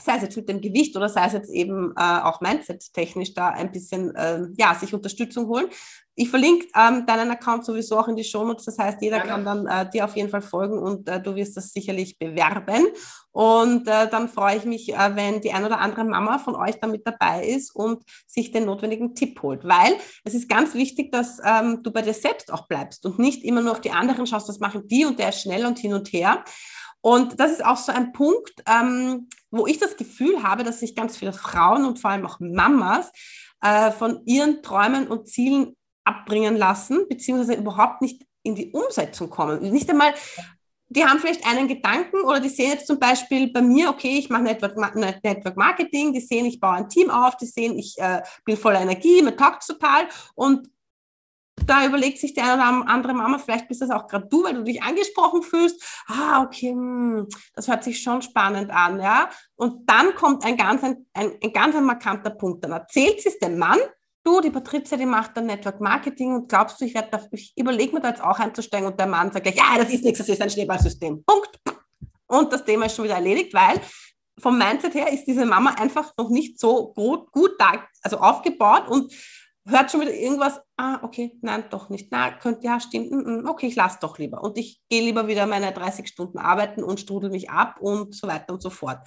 [0.04, 3.50] sei es jetzt mit dem Gewicht oder sei es jetzt eben äh, auch Mindset-technisch da
[3.50, 5.68] ein bisschen, äh, ja, sich Unterstützung holen.
[6.16, 9.46] Ich verlinke ähm, deinen Account sowieso auch in die Shownotes, das heißt, jeder ja, kann
[9.46, 12.88] dann äh, dir auf jeden Fall folgen und äh, du wirst das sicherlich bewerben.
[13.32, 16.76] Und äh, dann freue ich mich, äh, wenn die ein oder andere Mama von euch
[16.82, 21.14] da mit dabei ist und sich den notwendigen Tipp holt, weil es ist ganz wichtig,
[21.14, 24.28] dass ähm, du bei dir selbst auch bleibst und nicht immer nur auf die anderen
[24.28, 26.44] schaust, was machen die und der ist schnell und hin und her.
[27.02, 30.96] Und das ist auch so ein Punkt, ähm, wo ich das Gefühl habe, dass sich
[30.96, 33.12] ganz viele Frauen und vor allem auch Mamas
[33.62, 39.62] äh, von ihren Träumen und Zielen abbringen lassen, beziehungsweise überhaupt nicht in die Umsetzung kommen.
[39.72, 40.14] Nicht einmal
[40.94, 44.30] die haben vielleicht einen Gedanken oder die sehen jetzt zum Beispiel bei mir, okay, ich
[44.30, 48.22] mache Network, Network Marketing, die sehen, ich baue ein Team auf, die sehen, ich äh,
[48.44, 50.68] bin voller Energie, mir taugt total und
[51.66, 54.56] da überlegt sich der eine oder andere Mama, vielleicht bist das auch gerade du, weil
[54.56, 55.84] du dich angesprochen fühlst.
[56.08, 59.30] Ah, okay, hm, das hört sich schon spannend an, ja.
[59.56, 62.64] Und dann kommt ein ganz, ein, ein, ein ganz ein markanter Punkt.
[62.64, 63.80] Dann erzählt es dem Mann,
[64.24, 67.94] du, die Patricia, die macht dann Network Marketing und glaubst du, ich werde ich überlege
[67.94, 70.30] mir da jetzt auch einzusteigen und der Mann sagt gleich, ja, das ist nichts, das
[70.30, 71.24] ist ein Schneeballsystem.
[71.24, 71.60] Punkt.
[72.28, 73.82] Und das Thema ist schon wieder erledigt, weil
[74.40, 78.88] vom Mindset her ist diese Mama einfach noch nicht so gut, gut da, also aufgebaut
[78.88, 79.14] und
[79.72, 83.48] hört schon wieder irgendwas, ah, okay, nein, doch nicht, na, könnte, ja, stimmt, mm, mm,
[83.48, 84.44] okay, ich lasse doch lieber.
[84.44, 88.28] Und ich gehe lieber wieder meine 30 Stunden arbeiten und strudel mich ab und so
[88.28, 89.00] weiter und so fort.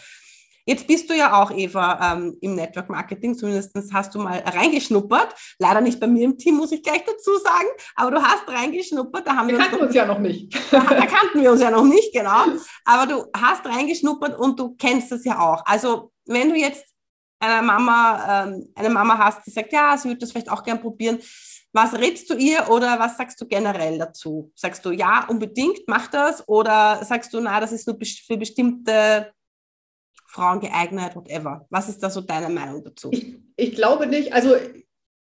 [0.66, 5.34] Jetzt bist du ja auch, Eva, ähm, im Network Marketing, zumindest hast du mal reingeschnuppert.
[5.58, 9.26] Leider nicht bei mir im Team, muss ich gleich dazu sagen, aber du hast reingeschnuppert.
[9.26, 10.54] Da haben wir, wir kannten uns, uns ja noch nicht.
[10.70, 12.44] Da, da kannten wir uns ja noch nicht, genau.
[12.84, 15.64] Aber du hast reingeschnuppert und du kennst das ja auch.
[15.66, 16.93] Also wenn du jetzt
[17.44, 20.80] eine Mama, ähm, eine Mama hast, die sagt, ja, sie würde das vielleicht auch gern
[20.80, 21.18] probieren,
[21.72, 24.52] was rätst du ihr oder was sagst du generell dazu?
[24.54, 29.32] Sagst du, ja, unbedingt, mach das oder sagst du, na, das ist nur für bestimmte
[30.28, 31.66] Frauen geeignet, whatever?
[31.70, 33.10] Was ist da so deine Meinung dazu?
[33.12, 34.54] Ich, ich glaube nicht, also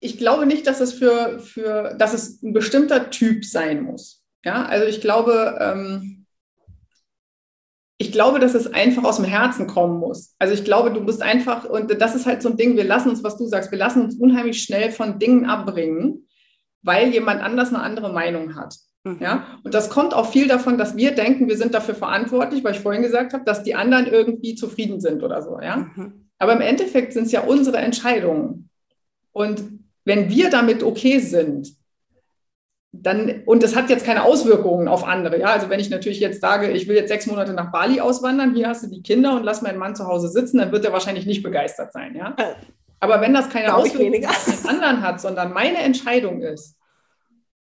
[0.01, 4.25] ich glaube nicht, dass es für, für, dass es ein bestimmter Typ sein muss.
[4.45, 6.20] Ja, also ich glaube, ähm,
[8.01, 10.35] ich glaube, dass es einfach aus dem Herzen kommen muss.
[10.39, 13.11] Also ich glaube, du bist einfach, und das ist halt so ein Ding, wir lassen
[13.11, 16.27] uns, was du sagst, wir lassen uns unheimlich schnell von Dingen abbringen,
[16.81, 18.75] weil jemand anders eine andere Meinung hat.
[19.05, 19.19] Mhm.
[19.21, 22.75] Ja, und das kommt auch viel davon, dass wir denken, wir sind dafür verantwortlich, weil
[22.75, 25.61] ich vorhin gesagt habe, dass die anderen irgendwie zufrieden sind oder so.
[25.61, 26.31] Ja, mhm.
[26.39, 28.71] aber im Endeffekt sind es ja unsere Entscheidungen.
[29.33, 29.63] Und
[30.07, 31.77] wenn wir damit okay sind,
[32.93, 35.39] dann, und das hat jetzt keine Auswirkungen auf andere.
[35.39, 38.55] Ja, also wenn ich natürlich jetzt sage, ich will jetzt sechs Monate nach Bali auswandern,
[38.55, 40.93] hier hast du die Kinder und lass meinen Mann zu Hause sitzen, dann wird er
[40.93, 42.17] wahrscheinlich nicht begeistert sein.
[42.17, 42.35] Ja,
[42.99, 46.77] aber wenn das keine Auswirkungen auf den anderen hat, sondern meine Entscheidung ist,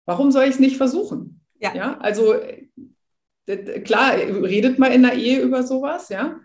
[0.07, 1.45] warum soll ich es nicht versuchen?
[1.61, 1.75] Ja.
[1.75, 2.35] ja also
[3.85, 6.37] klar, redet mal in der Ehe über sowas, ja.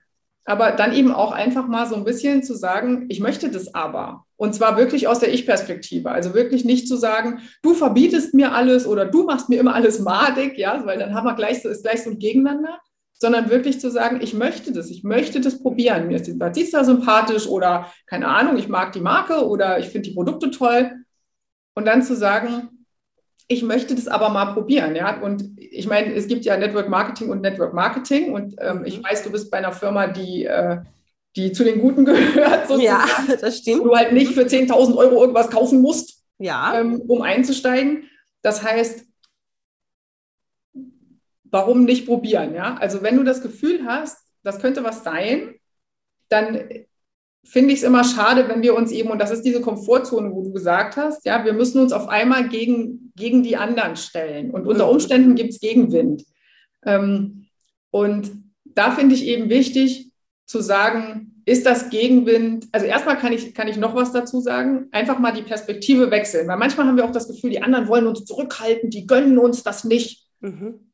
[0.45, 4.25] Aber dann eben auch einfach mal so ein bisschen zu sagen, ich möchte das aber.
[4.35, 6.11] Und zwar wirklich aus der Ich-Perspektive.
[6.11, 9.99] Also wirklich nicht zu sagen, du verbietest mir alles oder du machst mir immer alles
[9.99, 12.79] madig, ja, weil dann haben wir gleich so, ist gleich so ein Gegeneinander,
[13.13, 16.07] sondern wirklich zu sagen, ich möchte das, ich möchte das probieren.
[16.07, 20.09] Mir ist die Batista sympathisch oder keine Ahnung, ich mag die Marke oder ich finde
[20.09, 20.91] die Produkte toll.
[21.73, 22.82] Und dann zu sagen,
[23.53, 25.21] ich möchte das aber mal probieren, ja.
[25.21, 29.03] Und ich meine, es gibt ja Network Marketing und Network Marketing und ähm, ich mhm.
[29.03, 30.77] weiß, du bist bei einer Firma, die, äh,
[31.35, 32.81] die zu den Guten gehört, sozusagen.
[32.83, 33.81] Ja, das stimmt.
[33.81, 36.79] Wo du halt nicht für 10.000 Euro irgendwas kaufen musst, ja.
[36.79, 38.09] ähm, um einzusteigen.
[38.41, 39.05] Das heißt,
[41.43, 42.75] warum nicht probieren, ja?
[42.75, 45.55] Also wenn du das Gefühl hast, das könnte was sein,
[46.29, 46.59] dann
[47.43, 50.43] finde ich es immer schade, wenn wir uns eben, und das ist diese Komfortzone, wo
[50.43, 54.51] du gesagt hast, ja, wir müssen uns auf einmal gegen, gegen die anderen stellen.
[54.51, 54.93] Und unter mhm.
[54.93, 56.23] Umständen gibt es Gegenwind.
[56.85, 57.45] Ähm,
[57.91, 58.31] und
[58.65, 60.11] da finde ich eben wichtig
[60.45, 64.87] zu sagen, ist das Gegenwind, also erstmal kann ich, kann ich noch was dazu sagen,
[64.91, 68.07] einfach mal die Perspektive wechseln, weil manchmal haben wir auch das Gefühl, die anderen wollen
[68.07, 70.25] uns zurückhalten, die gönnen uns das nicht.
[70.39, 70.92] Mhm.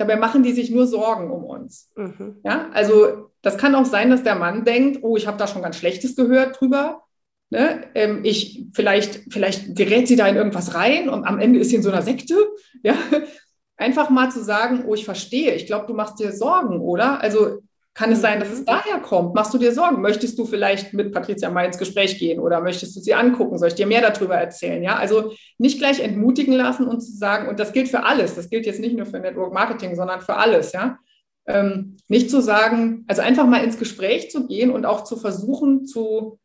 [0.00, 1.90] Dabei machen die sich nur Sorgen um uns.
[1.94, 2.36] Mhm.
[2.42, 5.60] Ja, also das kann auch sein, dass der Mann denkt, oh, ich habe da schon
[5.60, 7.02] ganz Schlechtes gehört drüber.
[7.50, 7.84] Ne?
[7.94, 11.76] Ähm, ich, vielleicht, vielleicht gerät sie da in irgendwas rein und am Ende ist sie
[11.76, 12.34] in so einer Sekte.
[12.82, 12.94] Ja?
[13.76, 17.20] Einfach mal zu sagen, oh, ich verstehe, ich glaube, du machst dir Sorgen, oder?
[17.20, 17.58] Also
[17.94, 18.66] kann es sein, dass es mhm.
[18.66, 19.34] daher kommt?
[19.34, 20.00] Machst du dir Sorgen?
[20.00, 23.58] Möchtest du vielleicht mit Patricia mal ins Gespräch gehen oder möchtest du sie angucken?
[23.58, 24.82] Soll ich dir mehr darüber erzählen?
[24.82, 28.34] Ja, also nicht gleich entmutigen lassen und zu sagen, und das gilt für alles.
[28.36, 30.72] Das gilt jetzt nicht nur für Network Marketing, sondern für alles.
[30.72, 30.98] Ja,
[31.46, 35.86] ähm, nicht zu sagen, also einfach mal ins Gespräch zu gehen und auch zu versuchen,
[35.86, 36.38] zu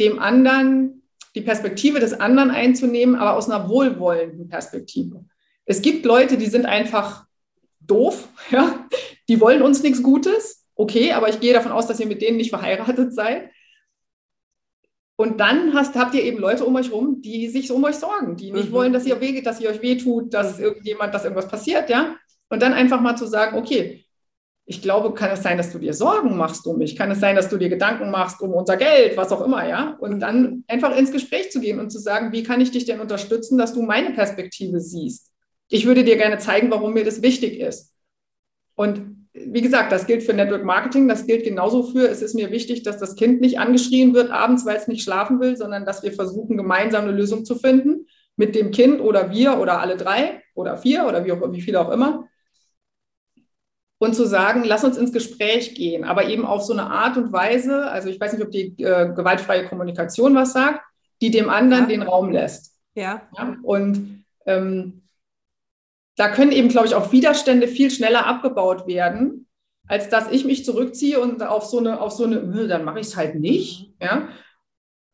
[0.00, 1.02] dem anderen
[1.34, 5.24] die Perspektive des anderen einzunehmen, aber aus einer wohlwollenden Perspektive.
[5.66, 7.26] Es gibt Leute, die sind einfach
[7.80, 8.86] doof, ja,
[9.28, 10.66] die wollen uns nichts Gutes.
[10.74, 13.50] Okay, aber ich gehe davon aus, dass ihr mit denen nicht verheiratet seid.
[15.16, 18.36] Und dann hast, habt ihr eben Leute um euch rum, die sich um euch sorgen,
[18.36, 18.72] die nicht mhm.
[18.72, 22.16] wollen, dass ihr weh, dass ihr euch wehtut, dass irgendjemand, dass irgendwas passiert, ja.
[22.50, 24.04] Und dann einfach mal zu sagen, okay,
[24.66, 26.96] ich glaube, kann es sein, dass du dir Sorgen machst um mich?
[26.96, 29.96] Kann es sein, dass du dir Gedanken machst um unser Geld, was auch immer, ja?
[30.00, 33.00] Und dann einfach ins Gespräch zu gehen und zu sagen, wie kann ich dich denn
[33.00, 35.32] unterstützen, dass du meine Perspektive siehst?
[35.68, 37.94] Ich würde dir gerne zeigen, warum mir das wichtig ist.
[38.74, 42.50] Und wie gesagt, das gilt für Network Marketing, das gilt genauso für, es ist mir
[42.50, 46.02] wichtig, dass das Kind nicht angeschrien wird abends, weil es nicht schlafen will, sondern dass
[46.02, 50.42] wir versuchen, gemeinsam eine Lösung zu finden mit dem Kind oder wir oder alle drei
[50.54, 52.28] oder vier oder wie, auch, wie viele auch immer.
[53.98, 57.32] und zu sagen, lass uns ins Gespräch gehen, aber eben auf so eine Art und
[57.32, 60.82] Weise, also ich weiß nicht, ob die äh, gewaltfreie Kommunikation was sagt,
[61.22, 61.88] die dem anderen ja.
[61.88, 62.74] den Raum lässt.
[62.94, 63.22] Ja.
[63.36, 63.56] ja?
[63.62, 65.05] Und ähm,
[66.16, 69.46] da können eben, glaube ich, auch Widerstände viel schneller abgebaut werden,
[69.86, 73.08] als dass ich mich zurückziehe und auf so eine, auf so eine, dann mache ich
[73.08, 73.92] es halt nicht.
[74.00, 74.28] Ja?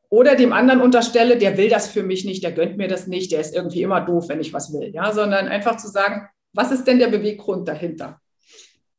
[0.08, 3.32] Oder dem anderen unterstelle, der will das für mich nicht, der gönnt mir das nicht,
[3.32, 4.92] der ist irgendwie immer doof, wenn ich was will.
[4.94, 5.12] Ja?
[5.12, 8.20] Sondern einfach zu sagen, was ist denn der Beweggrund dahinter?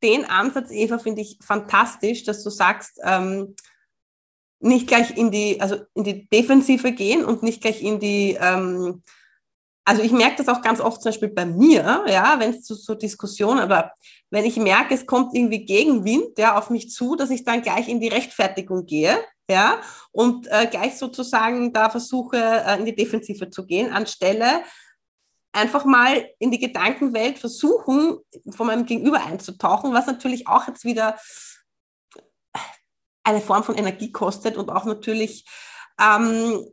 [0.01, 3.55] Den Ansatz, Eva, finde ich fantastisch, dass du sagst, ähm,
[4.59, 9.03] nicht gleich in die, also in die Defensive gehen und nicht gleich in die ähm,
[9.85, 12.75] also ich merke das auch ganz oft zum Beispiel bei mir, ja, wenn es zu
[12.75, 13.91] so Diskussionen, aber
[14.29, 17.87] wenn ich merke, es kommt irgendwie Gegenwind, ja, auf mich zu, dass ich dann gleich
[17.89, 19.17] in die Rechtfertigung gehe,
[19.49, 24.63] ja, und äh, gleich sozusagen da versuche, äh, in die Defensive zu gehen, anstelle
[25.51, 28.17] einfach mal in die Gedankenwelt versuchen,
[28.49, 31.17] von meinem Gegenüber einzutauchen, was natürlich auch jetzt wieder
[33.23, 35.45] eine Form von Energie kostet und auch natürlich
[36.01, 36.65] ähm,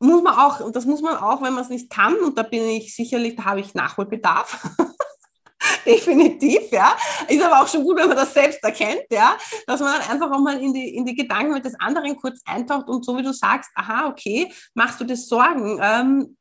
[0.00, 2.42] muss man auch, und das muss man auch, wenn man es nicht kann, und da
[2.42, 4.68] bin ich sicherlich, da habe ich Nachholbedarf.
[5.86, 6.96] Definitiv, ja.
[7.28, 9.36] Ist aber auch schon gut, wenn man das selbst erkennt, ja,
[9.66, 12.88] dass man dann einfach auch mal in die, in die Gedanken des anderen kurz eintaucht
[12.88, 16.36] und so wie du sagst, aha, okay, machst du dir Sorgen ähm,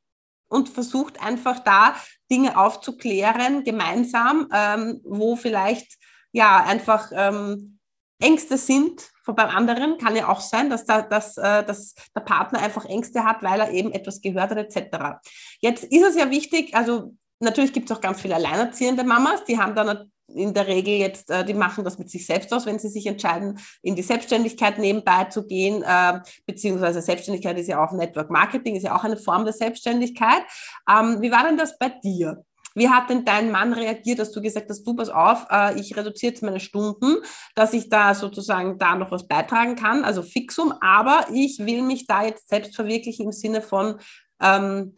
[0.48, 1.96] und versucht einfach da
[2.32, 5.98] Dinge aufzuklären, gemeinsam, ähm, wo vielleicht
[6.32, 7.80] ja einfach ähm,
[8.22, 12.62] Ängste sind beim anderen kann ja auch sein, dass, da, dass, äh, dass der Partner
[12.62, 15.20] einfach Ängste hat, weil er eben etwas gehört hat etc.
[15.62, 19.58] Jetzt ist es ja wichtig, also natürlich gibt es auch ganz viele alleinerziehende Mamas, die
[19.58, 22.80] haben dann in der Regel jetzt, äh, die machen das mit sich selbst aus, wenn
[22.80, 27.92] sie sich entscheiden, in die Selbstständigkeit nebenbei zu gehen, äh, beziehungsweise Selbstständigkeit ist ja auch
[27.92, 30.44] Network Marketing, ist ja auch eine Form der Selbstständigkeit.
[30.90, 32.44] Ähm, wie war denn das bei dir?
[32.80, 35.98] Wie hat denn dein Mann reagiert, dass du gesagt hast, du pass auf, äh, ich
[35.98, 37.18] reduziere jetzt meine Stunden,
[37.54, 42.08] dass ich da sozusagen da noch was beitragen kann, also Fixum, aber ich will mich
[42.08, 44.00] da jetzt selbst verwirklichen im Sinne von,
[44.42, 44.96] ähm,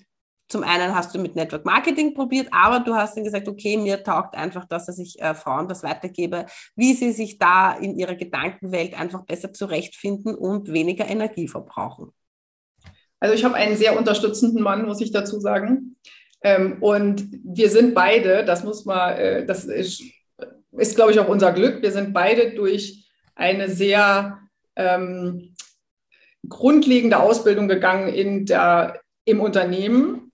[0.47, 4.03] zum einen hast du mit Network Marketing probiert, aber du hast dann gesagt, okay, mir
[4.03, 8.13] taugt einfach das, dass ich äh, Frauen das weitergebe, wie sie sich da in ihrer
[8.13, 12.11] Gedankenwelt einfach besser zurechtfinden und weniger Energie verbrauchen.
[13.19, 15.95] Also ich habe einen sehr unterstützenden Mann, muss ich dazu sagen.
[16.43, 20.03] Ähm, und wir sind beide, das muss man, äh, das ist,
[20.71, 24.39] ist glaube ich, auch unser Glück, wir sind beide durch eine sehr
[24.75, 25.55] ähm,
[26.47, 30.31] grundlegende Ausbildung gegangen in der, im Unternehmen,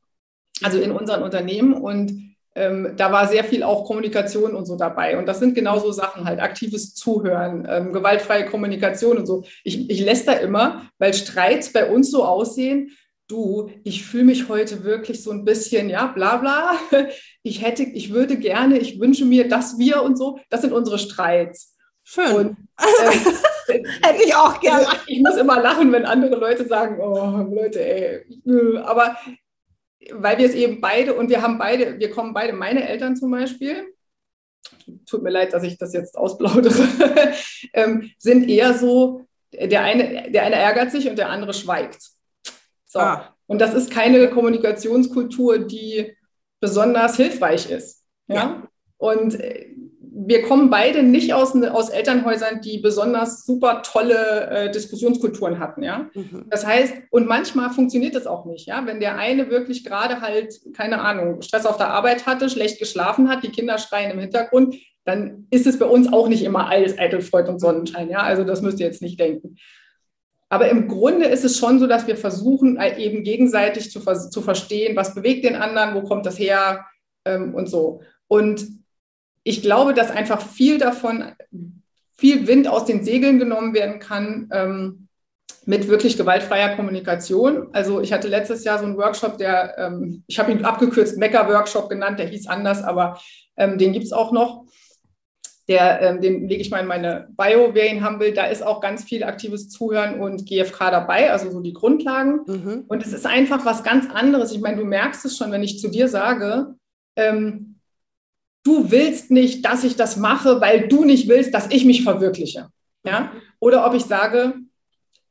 [0.62, 1.74] also in unseren Unternehmen.
[1.74, 5.18] Und ähm, da war sehr viel auch Kommunikation und so dabei.
[5.18, 9.44] Und das sind genau so Sachen halt, aktives Zuhören, ähm, gewaltfreie Kommunikation und so.
[9.64, 12.92] Ich, ich lässt da immer, weil Streits bei uns so aussehen,
[13.28, 16.78] du, ich fühle mich heute wirklich so ein bisschen, ja, bla bla.
[17.44, 21.00] Ich hätte, ich würde gerne, ich wünsche mir, dass wir und so, das sind unsere
[21.00, 21.78] Streits.
[22.04, 22.36] Schön.
[22.36, 22.58] Und,
[23.68, 24.86] äh, hätte ich auch gerne.
[25.08, 28.26] Ich muss immer lachen, wenn andere Leute sagen, oh Leute, ey.
[28.84, 29.18] Aber
[30.12, 33.32] weil wir es eben beide, und wir haben beide, wir kommen beide, meine Eltern zum
[33.32, 33.94] Beispiel,
[35.10, 36.86] tut mir leid, dass ich das jetzt ausplaudere,
[37.74, 42.17] ähm, sind eher so, der eine, der eine ärgert sich und der andere schweigt.
[42.98, 43.04] So.
[43.04, 43.36] Ah.
[43.48, 46.14] Und das ist keine Kommunikationskultur, die
[46.60, 48.04] besonders hilfreich ist.
[48.28, 48.36] Ja.
[48.36, 48.64] ja.
[48.98, 49.68] Und äh,
[50.20, 56.10] wir kommen beide nicht aus, aus Elternhäusern, die besonders super tolle äh, Diskussionskulturen hatten, ja.
[56.16, 56.46] Mhm.
[56.50, 58.84] Das heißt, und manchmal funktioniert das auch nicht, ja.
[58.86, 63.30] Wenn der eine wirklich gerade halt, keine Ahnung, Stress auf der Arbeit hatte, schlecht geschlafen
[63.30, 66.98] hat, die Kinder schreien im Hintergrund, dann ist es bei uns auch nicht immer alles
[66.98, 68.20] eitel Freud und Sonnenschein, ja.
[68.20, 69.58] Also das müsst ihr jetzt nicht denken.
[70.50, 74.42] Aber im Grunde ist es schon so, dass wir versuchen, äh, eben gegenseitig zu, zu
[74.42, 76.86] verstehen, was bewegt den anderen, wo kommt das her
[77.26, 78.02] ähm, und so.
[78.28, 78.66] Und
[79.44, 81.24] ich glaube, dass einfach viel davon,
[82.18, 85.08] viel Wind aus den Segeln genommen werden kann ähm,
[85.66, 87.68] mit wirklich gewaltfreier Kommunikation.
[87.74, 91.90] Also ich hatte letztes Jahr so einen Workshop, der, ähm, ich habe ihn abgekürzt Mecker-Workshop
[91.90, 93.20] genannt, der hieß anders, aber
[93.58, 94.66] ähm, den gibt es auch noch
[95.68, 98.34] der, ähm, den lege ich mal in meine Bio, wer ihn haben will.
[98.34, 102.42] Da ist auch ganz viel aktives Zuhören und GFK dabei, also so die Grundlagen.
[102.48, 102.86] Mhm.
[102.88, 104.54] Und es ist einfach was ganz anderes.
[104.54, 106.76] Ich meine, du merkst es schon, wenn ich zu dir sage,
[107.18, 107.80] ähm,
[108.64, 112.70] du willst nicht, dass ich das mache, weil du nicht willst, dass ich mich verwirkliche.
[113.06, 113.32] Ja?
[113.60, 114.54] Oder ob ich sage,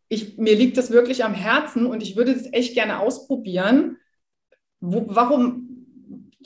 [0.09, 3.97] ich, mir liegt das wirklich am Herzen und ich würde es echt gerne ausprobieren.
[4.81, 5.66] Wo, warum,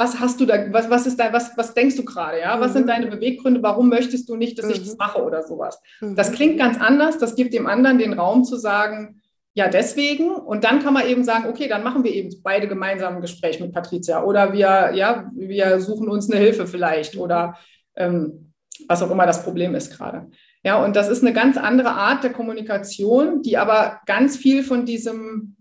[0.00, 2.58] was hast du da, was, was ist da, was, was denkst du gerade, ja?
[2.58, 2.78] Was mhm.
[2.78, 3.62] sind deine Beweggründe?
[3.62, 4.72] Warum möchtest du nicht, dass mhm.
[4.72, 5.78] ich das mache oder sowas?
[6.00, 6.16] Mhm.
[6.16, 7.18] Das klingt ganz anders.
[7.18, 9.20] Das gibt dem anderen den Raum zu sagen,
[9.52, 10.30] ja, deswegen.
[10.30, 13.60] Und dann kann man eben sagen, okay, dann machen wir eben beide gemeinsam ein Gespräch
[13.60, 14.24] mit Patricia.
[14.24, 17.18] Oder wir, ja, wir suchen uns eine Hilfe vielleicht.
[17.18, 17.58] Oder
[17.94, 18.54] ähm,
[18.88, 20.30] was auch immer das Problem ist gerade.
[20.64, 24.86] Ja, und das ist eine ganz andere Art der Kommunikation, die aber ganz viel von
[24.86, 25.56] diesem,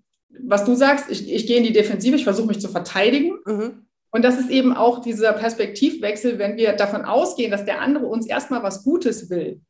[0.45, 3.38] was du sagst, ich, ich gehe in die Defensive, ich versuche mich zu verteidigen.
[3.45, 3.86] Mhm.
[4.12, 8.26] Und das ist eben auch dieser Perspektivwechsel, wenn wir davon ausgehen, dass der andere uns
[8.26, 9.62] erstmal was Gutes will.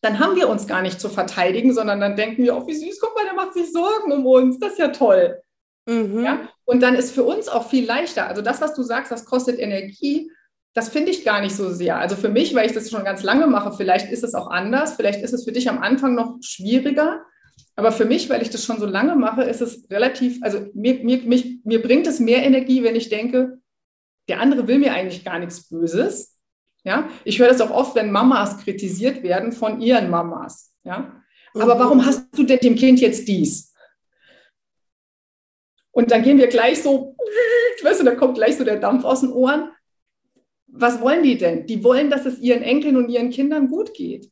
[0.00, 3.00] Dann haben wir uns gar nicht zu verteidigen, sondern dann denken wir, oh, wie süß,
[3.00, 5.40] guck mal, der macht sich Sorgen um uns, das ist ja toll.
[5.86, 6.24] Mhm.
[6.24, 6.48] Ja?
[6.64, 8.26] Und dann ist für uns auch viel leichter.
[8.26, 10.30] Also das, was du sagst, das kostet Energie,
[10.74, 11.98] das finde ich gar nicht so sehr.
[11.98, 14.94] Also für mich, weil ich das schon ganz lange mache, vielleicht ist es auch anders,
[14.94, 17.24] vielleicht ist es für dich am Anfang noch schwieriger.
[17.80, 21.02] Aber für mich, weil ich das schon so lange mache, ist es relativ, also mir,
[21.02, 23.58] mir, mich, mir bringt es mehr Energie, wenn ich denke,
[24.28, 26.38] der andere will mir eigentlich gar nichts Böses.
[26.84, 30.74] Ja, ich höre das auch oft, wenn Mamas kritisiert werden von ihren Mamas.
[30.84, 31.22] Ja,
[31.54, 32.04] aber warum mhm.
[32.04, 33.72] hast du denn dem Kind jetzt dies?
[35.90, 37.16] Und dann gehen wir gleich so,
[37.82, 39.70] weißt du, da kommt gleich so der Dampf aus den Ohren
[40.72, 41.66] was wollen die denn?
[41.66, 44.30] Die wollen, dass es ihren Enkeln und ihren Kindern gut geht.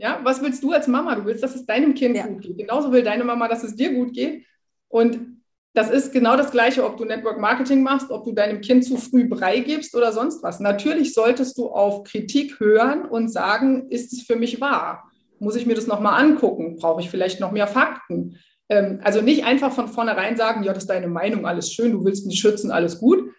[0.00, 1.14] Ja, was willst du als Mama?
[1.14, 2.26] Du willst, dass es deinem Kind ja.
[2.26, 2.56] gut geht.
[2.56, 4.46] Genauso will deine Mama, dass es dir gut geht.
[4.88, 5.40] Und
[5.74, 8.96] das ist genau das Gleiche, ob du Network Marketing machst, ob du deinem Kind zu
[8.96, 10.58] früh Brei gibst oder sonst was.
[10.58, 15.04] Natürlich solltest du auf Kritik hören und sagen, ist es für mich wahr?
[15.38, 16.76] Muss ich mir das nochmal angucken?
[16.76, 18.38] Brauche ich vielleicht noch mehr Fakten?
[18.70, 22.04] Ähm, also nicht einfach von vornherein sagen, ja, das ist deine Meinung, alles schön, du
[22.04, 23.30] willst mich schützen, alles gut,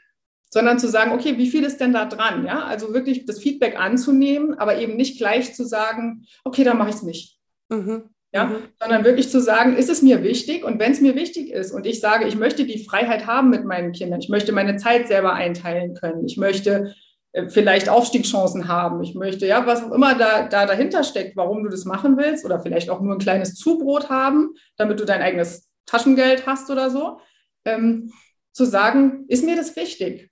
[0.53, 2.45] sondern zu sagen, okay, wie viel ist denn da dran?
[2.45, 6.89] Ja, also wirklich das Feedback anzunehmen, aber eben nicht gleich zu sagen, okay, dann mache
[6.89, 7.37] ich es nicht.
[7.69, 8.03] Mhm.
[8.33, 8.57] Ja, mhm.
[8.79, 10.63] sondern wirklich zu sagen, ist es mir wichtig?
[10.63, 13.65] Und wenn es mir wichtig ist und ich sage, ich möchte die Freiheit haben mit
[13.65, 16.93] meinen Kindern, ich möchte meine Zeit selber einteilen können, ich möchte
[17.33, 21.63] äh, vielleicht Aufstiegschancen haben, ich möchte, ja, was auch immer da, da dahinter steckt, warum
[21.63, 25.21] du das machen willst oder vielleicht auch nur ein kleines Zubrot haben, damit du dein
[25.21, 27.19] eigenes Taschengeld hast oder so,
[27.65, 28.11] ähm,
[28.53, 30.30] zu sagen, ist mir das wichtig?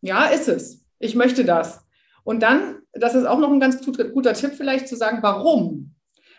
[0.00, 0.84] Ja, ist es.
[0.98, 1.84] Ich möchte das.
[2.24, 5.94] Und dann, das ist auch noch ein ganz guter Tipp vielleicht zu sagen, warum?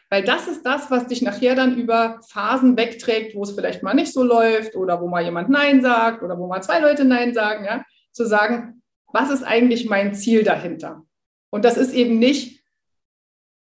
[0.10, 3.94] Weil das ist das, was dich nachher dann über Phasen wegträgt, wo es vielleicht mal
[3.94, 7.34] nicht so läuft oder wo mal jemand Nein sagt oder wo mal zwei Leute Nein
[7.34, 8.82] sagen, ja, zu sagen,
[9.14, 11.04] was ist eigentlich mein Ziel dahinter?
[11.50, 12.62] Und das ist eben nicht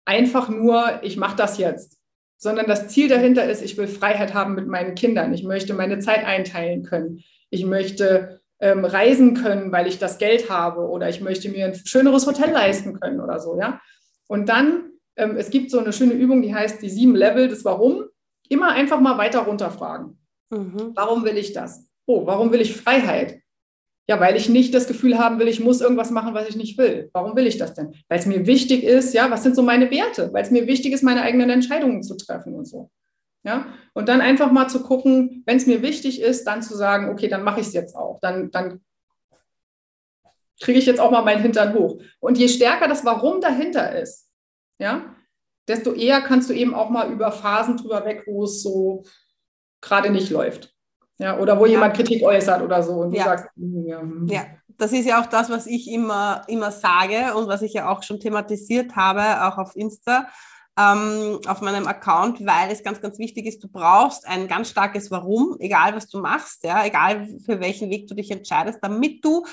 [0.04, 2.00] einfach nur, ich mache das jetzt,
[2.38, 5.32] sondern das Ziel dahinter ist, ich will Freiheit haben mit meinen Kindern.
[5.32, 7.22] Ich möchte meine Zeit einteilen können.
[7.50, 11.74] Ich möchte ähm, reisen können, weil ich das Geld habe oder ich möchte mir ein
[11.74, 13.80] schöneres Hotel leisten können oder so, ja.
[14.28, 17.64] Und dann, ähm, es gibt so eine schöne Übung, die heißt die sieben Level des
[17.64, 18.04] Warum.
[18.48, 20.16] Immer einfach mal weiter runterfragen.
[20.50, 20.92] Mhm.
[20.94, 21.86] Warum will ich das?
[22.06, 23.40] Oh, warum will ich Freiheit?
[24.08, 26.78] Ja, weil ich nicht das Gefühl haben will, ich muss irgendwas machen, was ich nicht
[26.78, 27.10] will.
[27.12, 27.94] Warum will ich das denn?
[28.08, 30.32] Weil es mir wichtig ist, ja, was sind so meine Werte?
[30.32, 32.90] Weil es mir wichtig ist, meine eigenen Entscheidungen zu treffen und so.
[33.44, 33.66] Ja?
[33.92, 37.28] Und dann einfach mal zu gucken, wenn es mir wichtig ist, dann zu sagen, okay,
[37.28, 38.20] dann mache ich es jetzt auch.
[38.20, 38.80] Dann, dann
[40.60, 42.00] kriege ich jetzt auch mal meinen Hintern hoch.
[42.20, 44.30] Und je stärker das Warum dahinter ist,
[44.78, 45.14] ja,
[45.68, 49.04] desto eher kannst du eben auch mal über Phasen drüber weg, wo es so
[49.80, 50.74] gerade nicht läuft.
[51.18, 51.72] Ja, oder wo ja.
[51.72, 53.24] jemand Kritik äußert oder so und du ja.
[53.24, 54.00] sagst, hm, ja.
[54.00, 54.26] Hm.
[54.26, 54.46] ja,
[54.78, 58.02] das ist ja auch das, was ich immer, immer sage und was ich ja auch
[58.02, 60.26] schon thematisiert habe, auch auf Insta
[60.78, 65.10] ähm, auf meinem Account, weil es ganz, ganz wichtig ist, du brauchst ein ganz starkes
[65.10, 69.44] Warum, egal was du machst, ja, egal für welchen Weg du dich entscheidest, damit du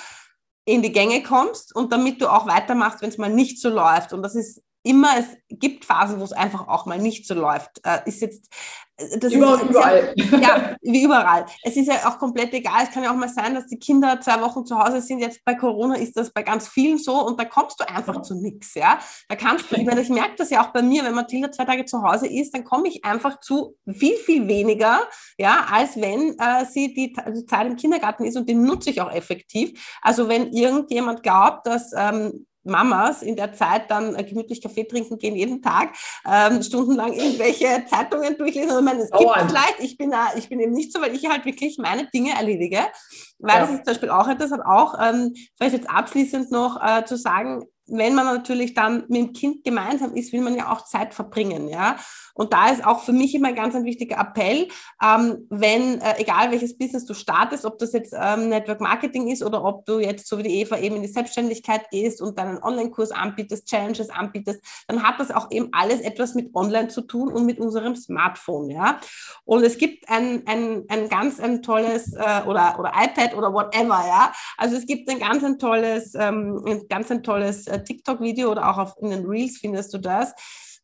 [0.66, 4.14] in die Gänge kommst und damit du auch weitermachst, wenn es mal nicht so läuft.
[4.14, 7.82] Und das ist immer, es gibt Phasen, wo es einfach auch mal nicht so läuft.
[7.84, 8.48] Äh, ist jetzt,
[8.98, 10.14] äh, das Über ist, überall.
[10.16, 11.46] Ja, ja, wie überall.
[11.64, 12.84] Es ist ja auch komplett egal.
[12.84, 15.20] Es kann ja auch mal sein, dass die Kinder zwei Wochen zu Hause sind.
[15.20, 18.36] Jetzt bei Corona ist das bei ganz vielen so und da kommst du einfach zu
[18.36, 18.74] nichts.
[18.76, 19.00] Ja?
[19.28, 21.66] Da kannst du, ich, meine, ich merke das ja auch bei mir, wenn Mathilda zwei
[21.66, 25.02] Tage zu Hause ist, dann komme ich einfach zu viel, viel weniger,
[25.38, 29.02] ja, als wenn äh, sie die, die, Zeit im Kindergarten ist und die nutze ich
[29.02, 29.98] auch effektiv.
[30.02, 35.18] Also wenn irgendjemand glaubt, dass ähm, Mamas in der Zeit dann äh, gemütlich Kaffee trinken
[35.18, 35.96] gehen, jeden Tag,
[36.30, 38.78] ähm, stundenlang irgendwelche Zeitungen durchlesen.
[38.78, 39.76] Ich meine, es gibt es leicht.
[39.80, 42.80] Ich bin, ich bin eben nicht so, weil ich halt wirklich meine Dinge erledige.
[43.40, 43.62] Weil ja.
[43.62, 47.66] das ist zum Beispiel auch etwas, auch, ähm, vielleicht jetzt abschließend noch äh, zu sagen,
[47.92, 51.70] wenn man natürlich dann mit dem Kind gemeinsam ist, will man ja auch Zeit verbringen,
[51.70, 51.98] ja.
[52.40, 54.70] Und da ist auch für mich immer ganz ein wichtiger Appell,
[55.04, 59.44] ähm, wenn, äh, egal welches Business du startest, ob das jetzt ähm, Network Marketing ist
[59.44, 62.64] oder ob du jetzt so wie die Eva eben in die Selbstständigkeit gehst und deinen
[62.64, 67.30] Online-Kurs anbietest, Challenges anbietest, dann hat das auch eben alles etwas mit Online zu tun
[67.30, 69.02] und mit unserem Smartphone, ja.
[69.44, 74.02] Und es gibt ein, ein, ein ganz ein tolles äh, oder, oder iPad oder whatever,
[74.08, 74.32] ja.
[74.56, 78.70] Also es gibt ein ganz ein tolles, ähm, ein ganz ein tolles äh, TikTok-Video oder
[78.70, 80.34] auch auf, in den Reels findest du das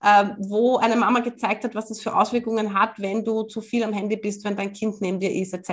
[0.02, 3.84] äh, wo eine Mama gezeigt hat, was das für Auswirkungen hat, wenn du zu viel
[3.84, 5.70] am Handy bist, wenn dein Kind neben dir ist, etc.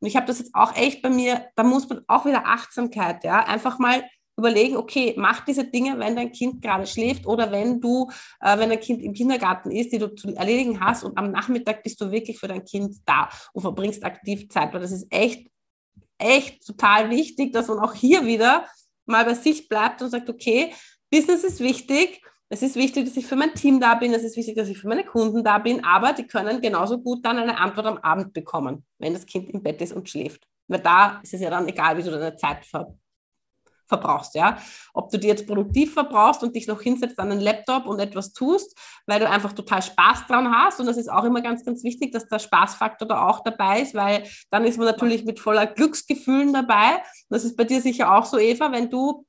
[0.00, 3.24] Und ich habe das jetzt auch echt bei mir, da muss man auch wieder Achtsamkeit,
[3.24, 4.02] ja, einfach mal
[4.38, 8.68] überlegen, okay, mach diese Dinge, wenn dein Kind gerade schläft oder wenn du, äh, wenn
[8.68, 12.10] dein Kind im Kindergarten ist, die du zu erledigen hast und am Nachmittag bist du
[12.10, 15.48] wirklich für dein Kind da und verbringst aktiv Zeit, weil das ist echt,
[16.18, 18.66] echt total wichtig, dass man auch hier wieder
[19.06, 20.72] mal bei sich bleibt und sagt, okay,
[21.10, 24.36] Business ist wichtig, es ist wichtig, dass ich für mein Team da bin, es ist
[24.36, 27.58] wichtig, dass ich für meine Kunden da bin, aber die können genauso gut dann eine
[27.58, 30.46] Antwort am Abend bekommen, wenn das Kind im Bett ist und schläft.
[30.68, 32.94] Weil da ist es ja dann egal, wie du deine Zeit ver
[33.88, 34.58] verbrauchst, ja.
[34.94, 38.32] Ob du die jetzt produktiv verbrauchst und dich noch hinsetzt an den Laptop und etwas
[38.32, 38.76] tust,
[39.06, 40.80] weil du einfach total Spaß dran hast.
[40.80, 43.94] Und das ist auch immer ganz, ganz wichtig, dass der Spaßfaktor da auch dabei ist,
[43.94, 47.02] weil dann ist man natürlich mit voller Glücksgefühlen dabei.
[47.28, 49.24] Das ist bei dir sicher auch so, Eva, wenn du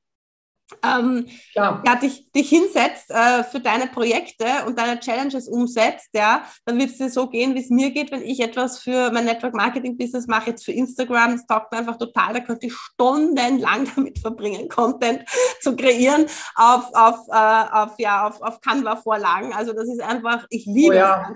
[0.83, 1.81] ähm, ja.
[1.85, 1.95] ja.
[1.95, 6.97] dich, dich hinsetzt äh, für deine Projekte und deine Challenges umsetzt, ja, dann wird es
[6.97, 10.27] dir so gehen, wie es mir geht, wenn ich etwas für mein Network Marketing Business
[10.27, 14.67] mache, jetzt für Instagram, das taugt mir einfach total, da könnte ich stundenlang damit verbringen,
[14.67, 15.23] Content
[15.61, 19.53] zu kreieren auf, auf, äh, auf, ja, auf, auf Canva-Vorlagen.
[19.53, 21.33] Also das ist einfach, ich liebe oh ja.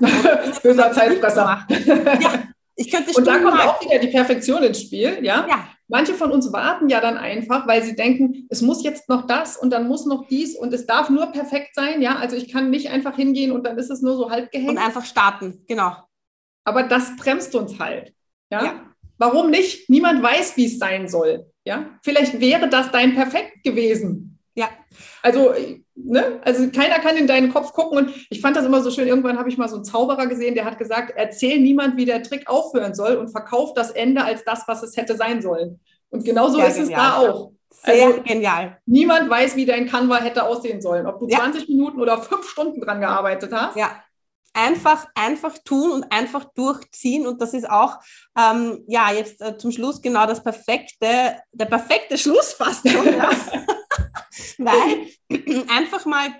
[0.49, 0.59] es.
[0.59, 1.65] Böser Zeitfresser.
[1.69, 2.43] ja,
[2.81, 5.45] ich könnte Und da kommt auch wieder die Perfektion ins Spiel, ja?
[5.47, 5.67] ja.
[5.87, 9.57] Manche von uns warten ja dann einfach, weil sie denken, es muss jetzt noch das
[9.57, 12.15] und dann muss noch dies und es darf nur perfekt sein, ja?
[12.15, 14.71] Also ich kann nicht einfach hingehen und dann ist es nur so halb gehängt.
[14.71, 15.95] Und einfach starten, genau.
[16.63, 18.13] Aber das bremst uns halt,
[18.49, 18.63] ja?
[18.63, 18.85] ja.
[19.17, 19.89] Warum nicht?
[19.89, 21.99] Niemand weiß, wie es sein soll, ja?
[22.03, 24.39] Vielleicht wäre das dein Perfekt gewesen.
[24.55, 24.69] Ja.
[25.21, 25.53] Also
[26.03, 26.39] ne?
[26.43, 27.97] Also keiner kann in deinen Kopf gucken.
[27.97, 29.07] Und ich fand das immer so schön.
[29.07, 32.23] Irgendwann habe ich mal so einen Zauberer gesehen, der hat gesagt, erzähl niemand, wie der
[32.23, 35.79] Trick aufhören soll und verkauf das Ende als das, was es hätte sein sollen.
[36.09, 36.91] Und genauso ist genial.
[36.91, 37.51] es da auch.
[37.83, 38.77] Sehr also, genial.
[38.85, 41.07] Niemand weiß, wie dein Canva hätte aussehen sollen.
[41.07, 41.39] Ob du ja.
[41.39, 43.75] 20 Minuten oder fünf Stunden dran gearbeitet hast.
[43.75, 44.03] Ja.
[44.53, 47.25] Einfach, einfach tun und einfach durchziehen.
[47.25, 47.99] Und das ist auch,
[48.37, 53.05] ähm, ja, jetzt äh, zum Schluss genau das perfekte, der perfekte Schluss fast schon.
[53.05, 53.29] Ja.
[54.57, 55.07] Weil
[55.69, 56.33] einfach mal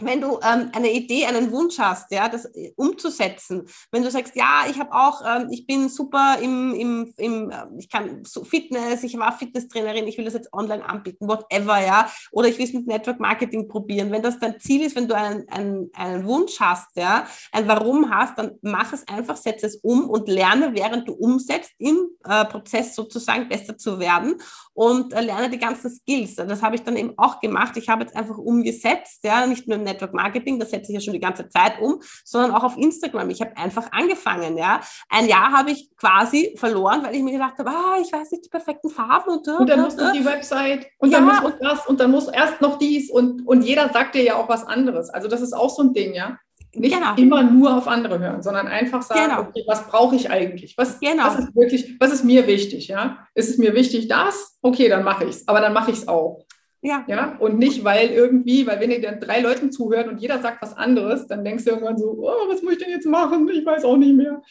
[0.00, 4.34] wenn du ähm, eine Idee, einen Wunsch hast, ja, das äh, umzusetzen, wenn du sagst,
[4.34, 8.42] ja, ich habe auch, ähm, ich bin super im, im, im äh, ich kann so
[8.42, 12.64] Fitness, ich war Fitnesstrainerin, ich will das jetzt online anbieten, whatever, ja, oder ich will
[12.64, 14.10] es mit Network Marketing probieren.
[14.10, 18.10] Wenn das dein Ziel ist, wenn du einen, einen, einen Wunsch hast, ja, ein Warum
[18.10, 22.46] hast, dann mach es einfach, setze es um und lerne, während du umsetzt, im äh,
[22.46, 24.36] Prozess sozusagen besser zu werden
[24.72, 26.36] und äh, lerne die ganzen Skills.
[26.36, 27.76] Das habe ich dann eben auch gemacht.
[27.76, 31.14] Ich habe jetzt einfach umgesetzt, ja, nicht nur Network Marketing, das setze ich ja schon
[31.14, 33.30] die ganze Zeit um, sondern auch auf Instagram.
[33.30, 34.80] Ich habe einfach angefangen, ja.
[35.08, 38.44] Ein Jahr habe ich quasi verloren, weil ich mir gedacht habe, ah, ich weiß nicht
[38.44, 41.18] die perfekten Farben und, und dann musst du die Website und ja.
[41.18, 44.22] dann muss noch das und dann muss erst noch dies und, und jeder sagt dir
[44.22, 45.10] ja auch was anderes.
[45.10, 46.38] Also das ist auch so ein Ding, ja
[46.74, 47.14] nicht genau.
[47.16, 49.40] immer nur auf andere hören, sondern einfach sagen, genau.
[49.42, 50.76] okay, was brauche ich eigentlich?
[50.78, 51.26] Was, genau.
[51.26, 52.88] was ist wirklich, was ist mir wichtig?
[52.88, 53.26] Ja?
[53.34, 54.58] Ist es mir wichtig, das?
[54.62, 55.48] Okay, dann mache ich es.
[55.48, 56.44] Aber dann mache ich es auch.
[56.82, 57.04] Ja.
[57.06, 57.36] ja.
[57.38, 60.76] Und nicht, weil irgendwie, weil wenn ihr dann drei Leuten zuhört und jeder sagt was
[60.76, 63.48] anderes, dann denkst du irgendwann so, oh, was muss ich denn jetzt machen?
[63.48, 64.42] Ich weiß auch nicht mehr.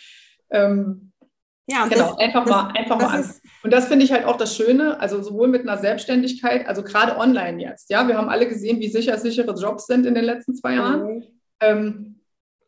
[0.49, 1.11] Ähm,
[1.67, 3.33] ja, genau, das, einfach das, mal, einfach mal an.
[3.63, 7.17] Und das finde ich halt auch das Schöne, also sowohl mit einer Selbstständigkeit, also gerade
[7.17, 7.89] online jetzt.
[7.89, 11.03] Ja, wir haben alle gesehen, wie sicher sichere Jobs sind in den letzten zwei Jahren.
[11.03, 11.23] Mhm.
[11.59, 12.19] Ähm,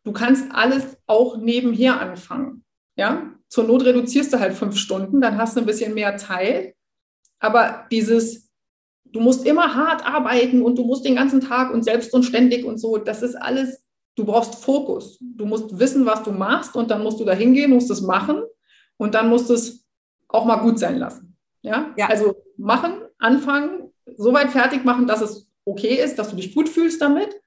[0.04, 2.64] du kannst alles auch nebenher anfangen.
[2.96, 6.74] Ja, zur Not reduzierst du halt fünf Stunden, dann hast du ein bisschen mehr Zeit.
[7.40, 8.43] Aber dieses
[9.14, 12.64] du musst immer hart arbeiten und du musst den ganzen Tag und selbst und ständig
[12.64, 12.98] und so.
[12.98, 13.82] Das ist alles,
[14.16, 15.18] du brauchst Fokus.
[15.20, 18.42] Du musst wissen, was du machst und dann musst du da hingehen, musst es machen
[18.96, 19.86] und dann musst es
[20.28, 21.36] auch mal gut sein lassen.
[21.62, 21.94] Ja?
[21.96, 22.08] ja.
[22.08, 26.68] Also machen, anfangen, so weit fertig machen, dass es okay ist, dass du dich gut
[26.68, 27.40] fühlst damit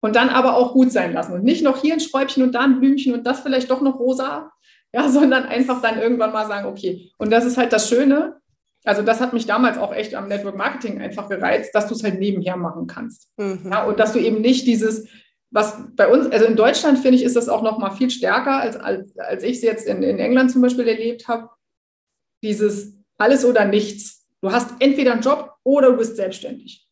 [0.00, 2.60] und dann aber auch gut sein lassen und nicht noch hier ein Schräubchen und da
[2.60, 4.52] ein Blümchen und das vielleicht doch noch rosa,
[4.92, 7.10] ja, sondern einfach dann irgendwann mal sagen, okay.
[7.16, 8.36] Und das ist halt das Schöne,
[8.84, 12.04] also das hat mich damals auch echt am Network Marketing einfach gereizt, dass du es
[12.04, 13.30] halt nebenher machen kannst.
[13.38, 13.70] Mhm.
[13.70, 15.08] Ja, und dass du eben nicht dieses,
[15.50, 18.60] was bei uns, also in Deutschland finde ich, ist das auch noch mal viel stärker,
[18.60, 21.48] als, als, als ich es jetzt in, in England zum Beispiel erlebt habe.
[22.42, 24.26] Dieses alles oder nichts.
[24.42, 26.86] Du hast entweder einen Job oder du bist selbstständig.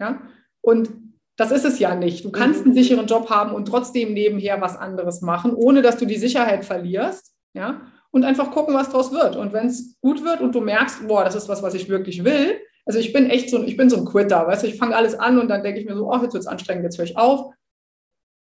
[0.00, 0.22] Ja?
[0.60, 0.90] Und
[1.36, 2.24] das ist es ja nicht.
[2.24, 2.78] Du kannst einen mhm.
[2.78, 7.32] sicheren Job haben und trotzdem nebenher was anderes machen, ohne dass du die Sicherheit verlierst.
[7.54, 7.82] Ja?
[8.10, 9.36] Und einfach gucken, was draus wird.
[9.36, 12.24] Und wenn es gut wird und du merkst, boah, das ist was, was ich wirklich
[12.24, 12.58] will.
[12.86, 15.14] Also ich bin echt so, ich bin so ein Quitter, weißt du, ich fange alles
[15.14, 17.18] an und dann denke ich mir so, oh, jetzt wird es anstrengend, jetzt höre ich
[17.18, 17.52] auf.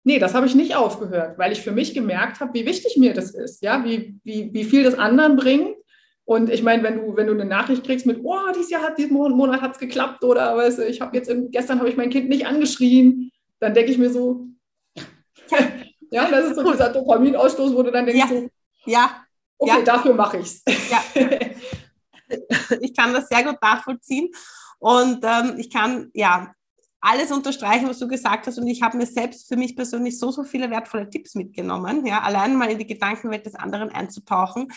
[0.05, 3.15] Nee, das habe ich nicht aufgehört, weil ich für mich gemerkt habe, wie wichtig mir
[3.15, 5.75] das ist, ja, wie, wie, wie viel das anderen bringt.
[6.25, 8.97] Und ich meine, wenn du, wenn du eine Nachricht kriegst mit, oh, dieses Jahr hat,
[8.97, 12.11] diesen Monat hat es geklappt oder weißt du, ich habe jetzt, gestern habe ich mein
[12.11, 13.31] Kind nicht angeschrien,
[13.61, 14.47] dann denke ich mir so,
[16.11, 18.29] ja, das ist so dieser Dopaminausstoß, wo du dann denkst, ja.
[18.29, 18.49] so,
[18.87, 19.25] ja,
[19.59, 19.83] Okay, ja.
[19.83, 20.63] dafür mache ich es.
[20.91, 21.03] Ja.
[22.83, 24.29] Ich kann das sehr gut nachvollziehen.
[24.79, 26.55] Und ähm, ich kann ja
[27.01, 28.59] alles unterstreichen, was du gesagt hast.
[28.59, 32.05] Und ich habe mir selbst für mich persönlich so, so viele wertvolle Tipps mitgenommen.
[32.07, 34.68] Ja, allein mal in die Gedankenwelt des anderen einzutauchen,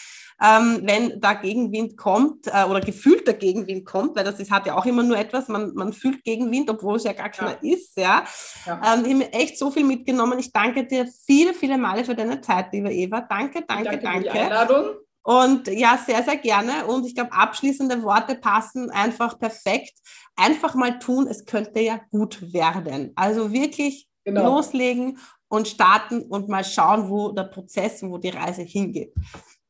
[0.41, 4.67] ähm, wenn da Gegenwind kommt äh, oder gefühlt der Gegenwind kommt, weil das ist, hat
[4.67, 7.73] ja auch immer nur etwas, man, man fühlt Gegenwind, obwohl es ja gar keiner ja.
[7.73, 7.97] ist.
[7.97, 8.23] Ja,
[8.65, 8.93] ja.
[8.93, 10.37] Ähm, ich habe mir echt so viel mitgenommen.
[10.39, 13.21] Ich danke dir viele, viele Male für deine Zeit, liebe Eva.
[13.21, 14.03] Danke, danke, danke.
[14.03, 14.29] danke.
[14.29, 15.10] Für die Einladung.
[15.23, 16.85] Und ja, sehr, sehr gerne.
[16.87, 19.93] Und ich glaube, abschließende Worte passen einfach perfekt.
[20.35, 23.11] Einfach mal tun, es könnte ja gut werden.
[23.15, 24.55] Also wirklich genau.
[24.55, 29.13] loslegen und starten und mal schauen, wo der Prozess, wo die Reise hingeht.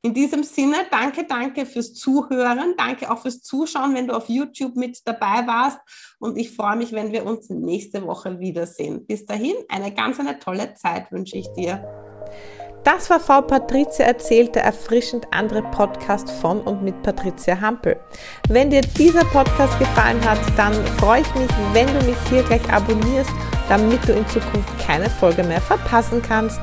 [0.03, 4.75] In diesem Sinne, danke, danke fürs Zuhören, danke auch fürs Zuschauen, wenn du auf YouTube
[4.75, 5.77] mit dabei warst.
[6.17, 9.05] Und ich freue mich, wenn wir uns nächste Woche wiedersehen.
[9.05, 12.10] Bis dahin, eine ganz eine tolle Zeit wünsche ich dir.
[12.83, 17.99] Das war Frau Patricia erzählt, der erfrischend andere Podcast von und mit Patricia Hampel.
[18.49, 22.67] Wenn dir dieser Podcast gefallen hat, dann freue ich mich, wenn du mich hier gleich
[22.73, 23.29] abonnierst,
[23.69, 26.59] damit du in Zukunft keine Folge mehr verpassen kannst.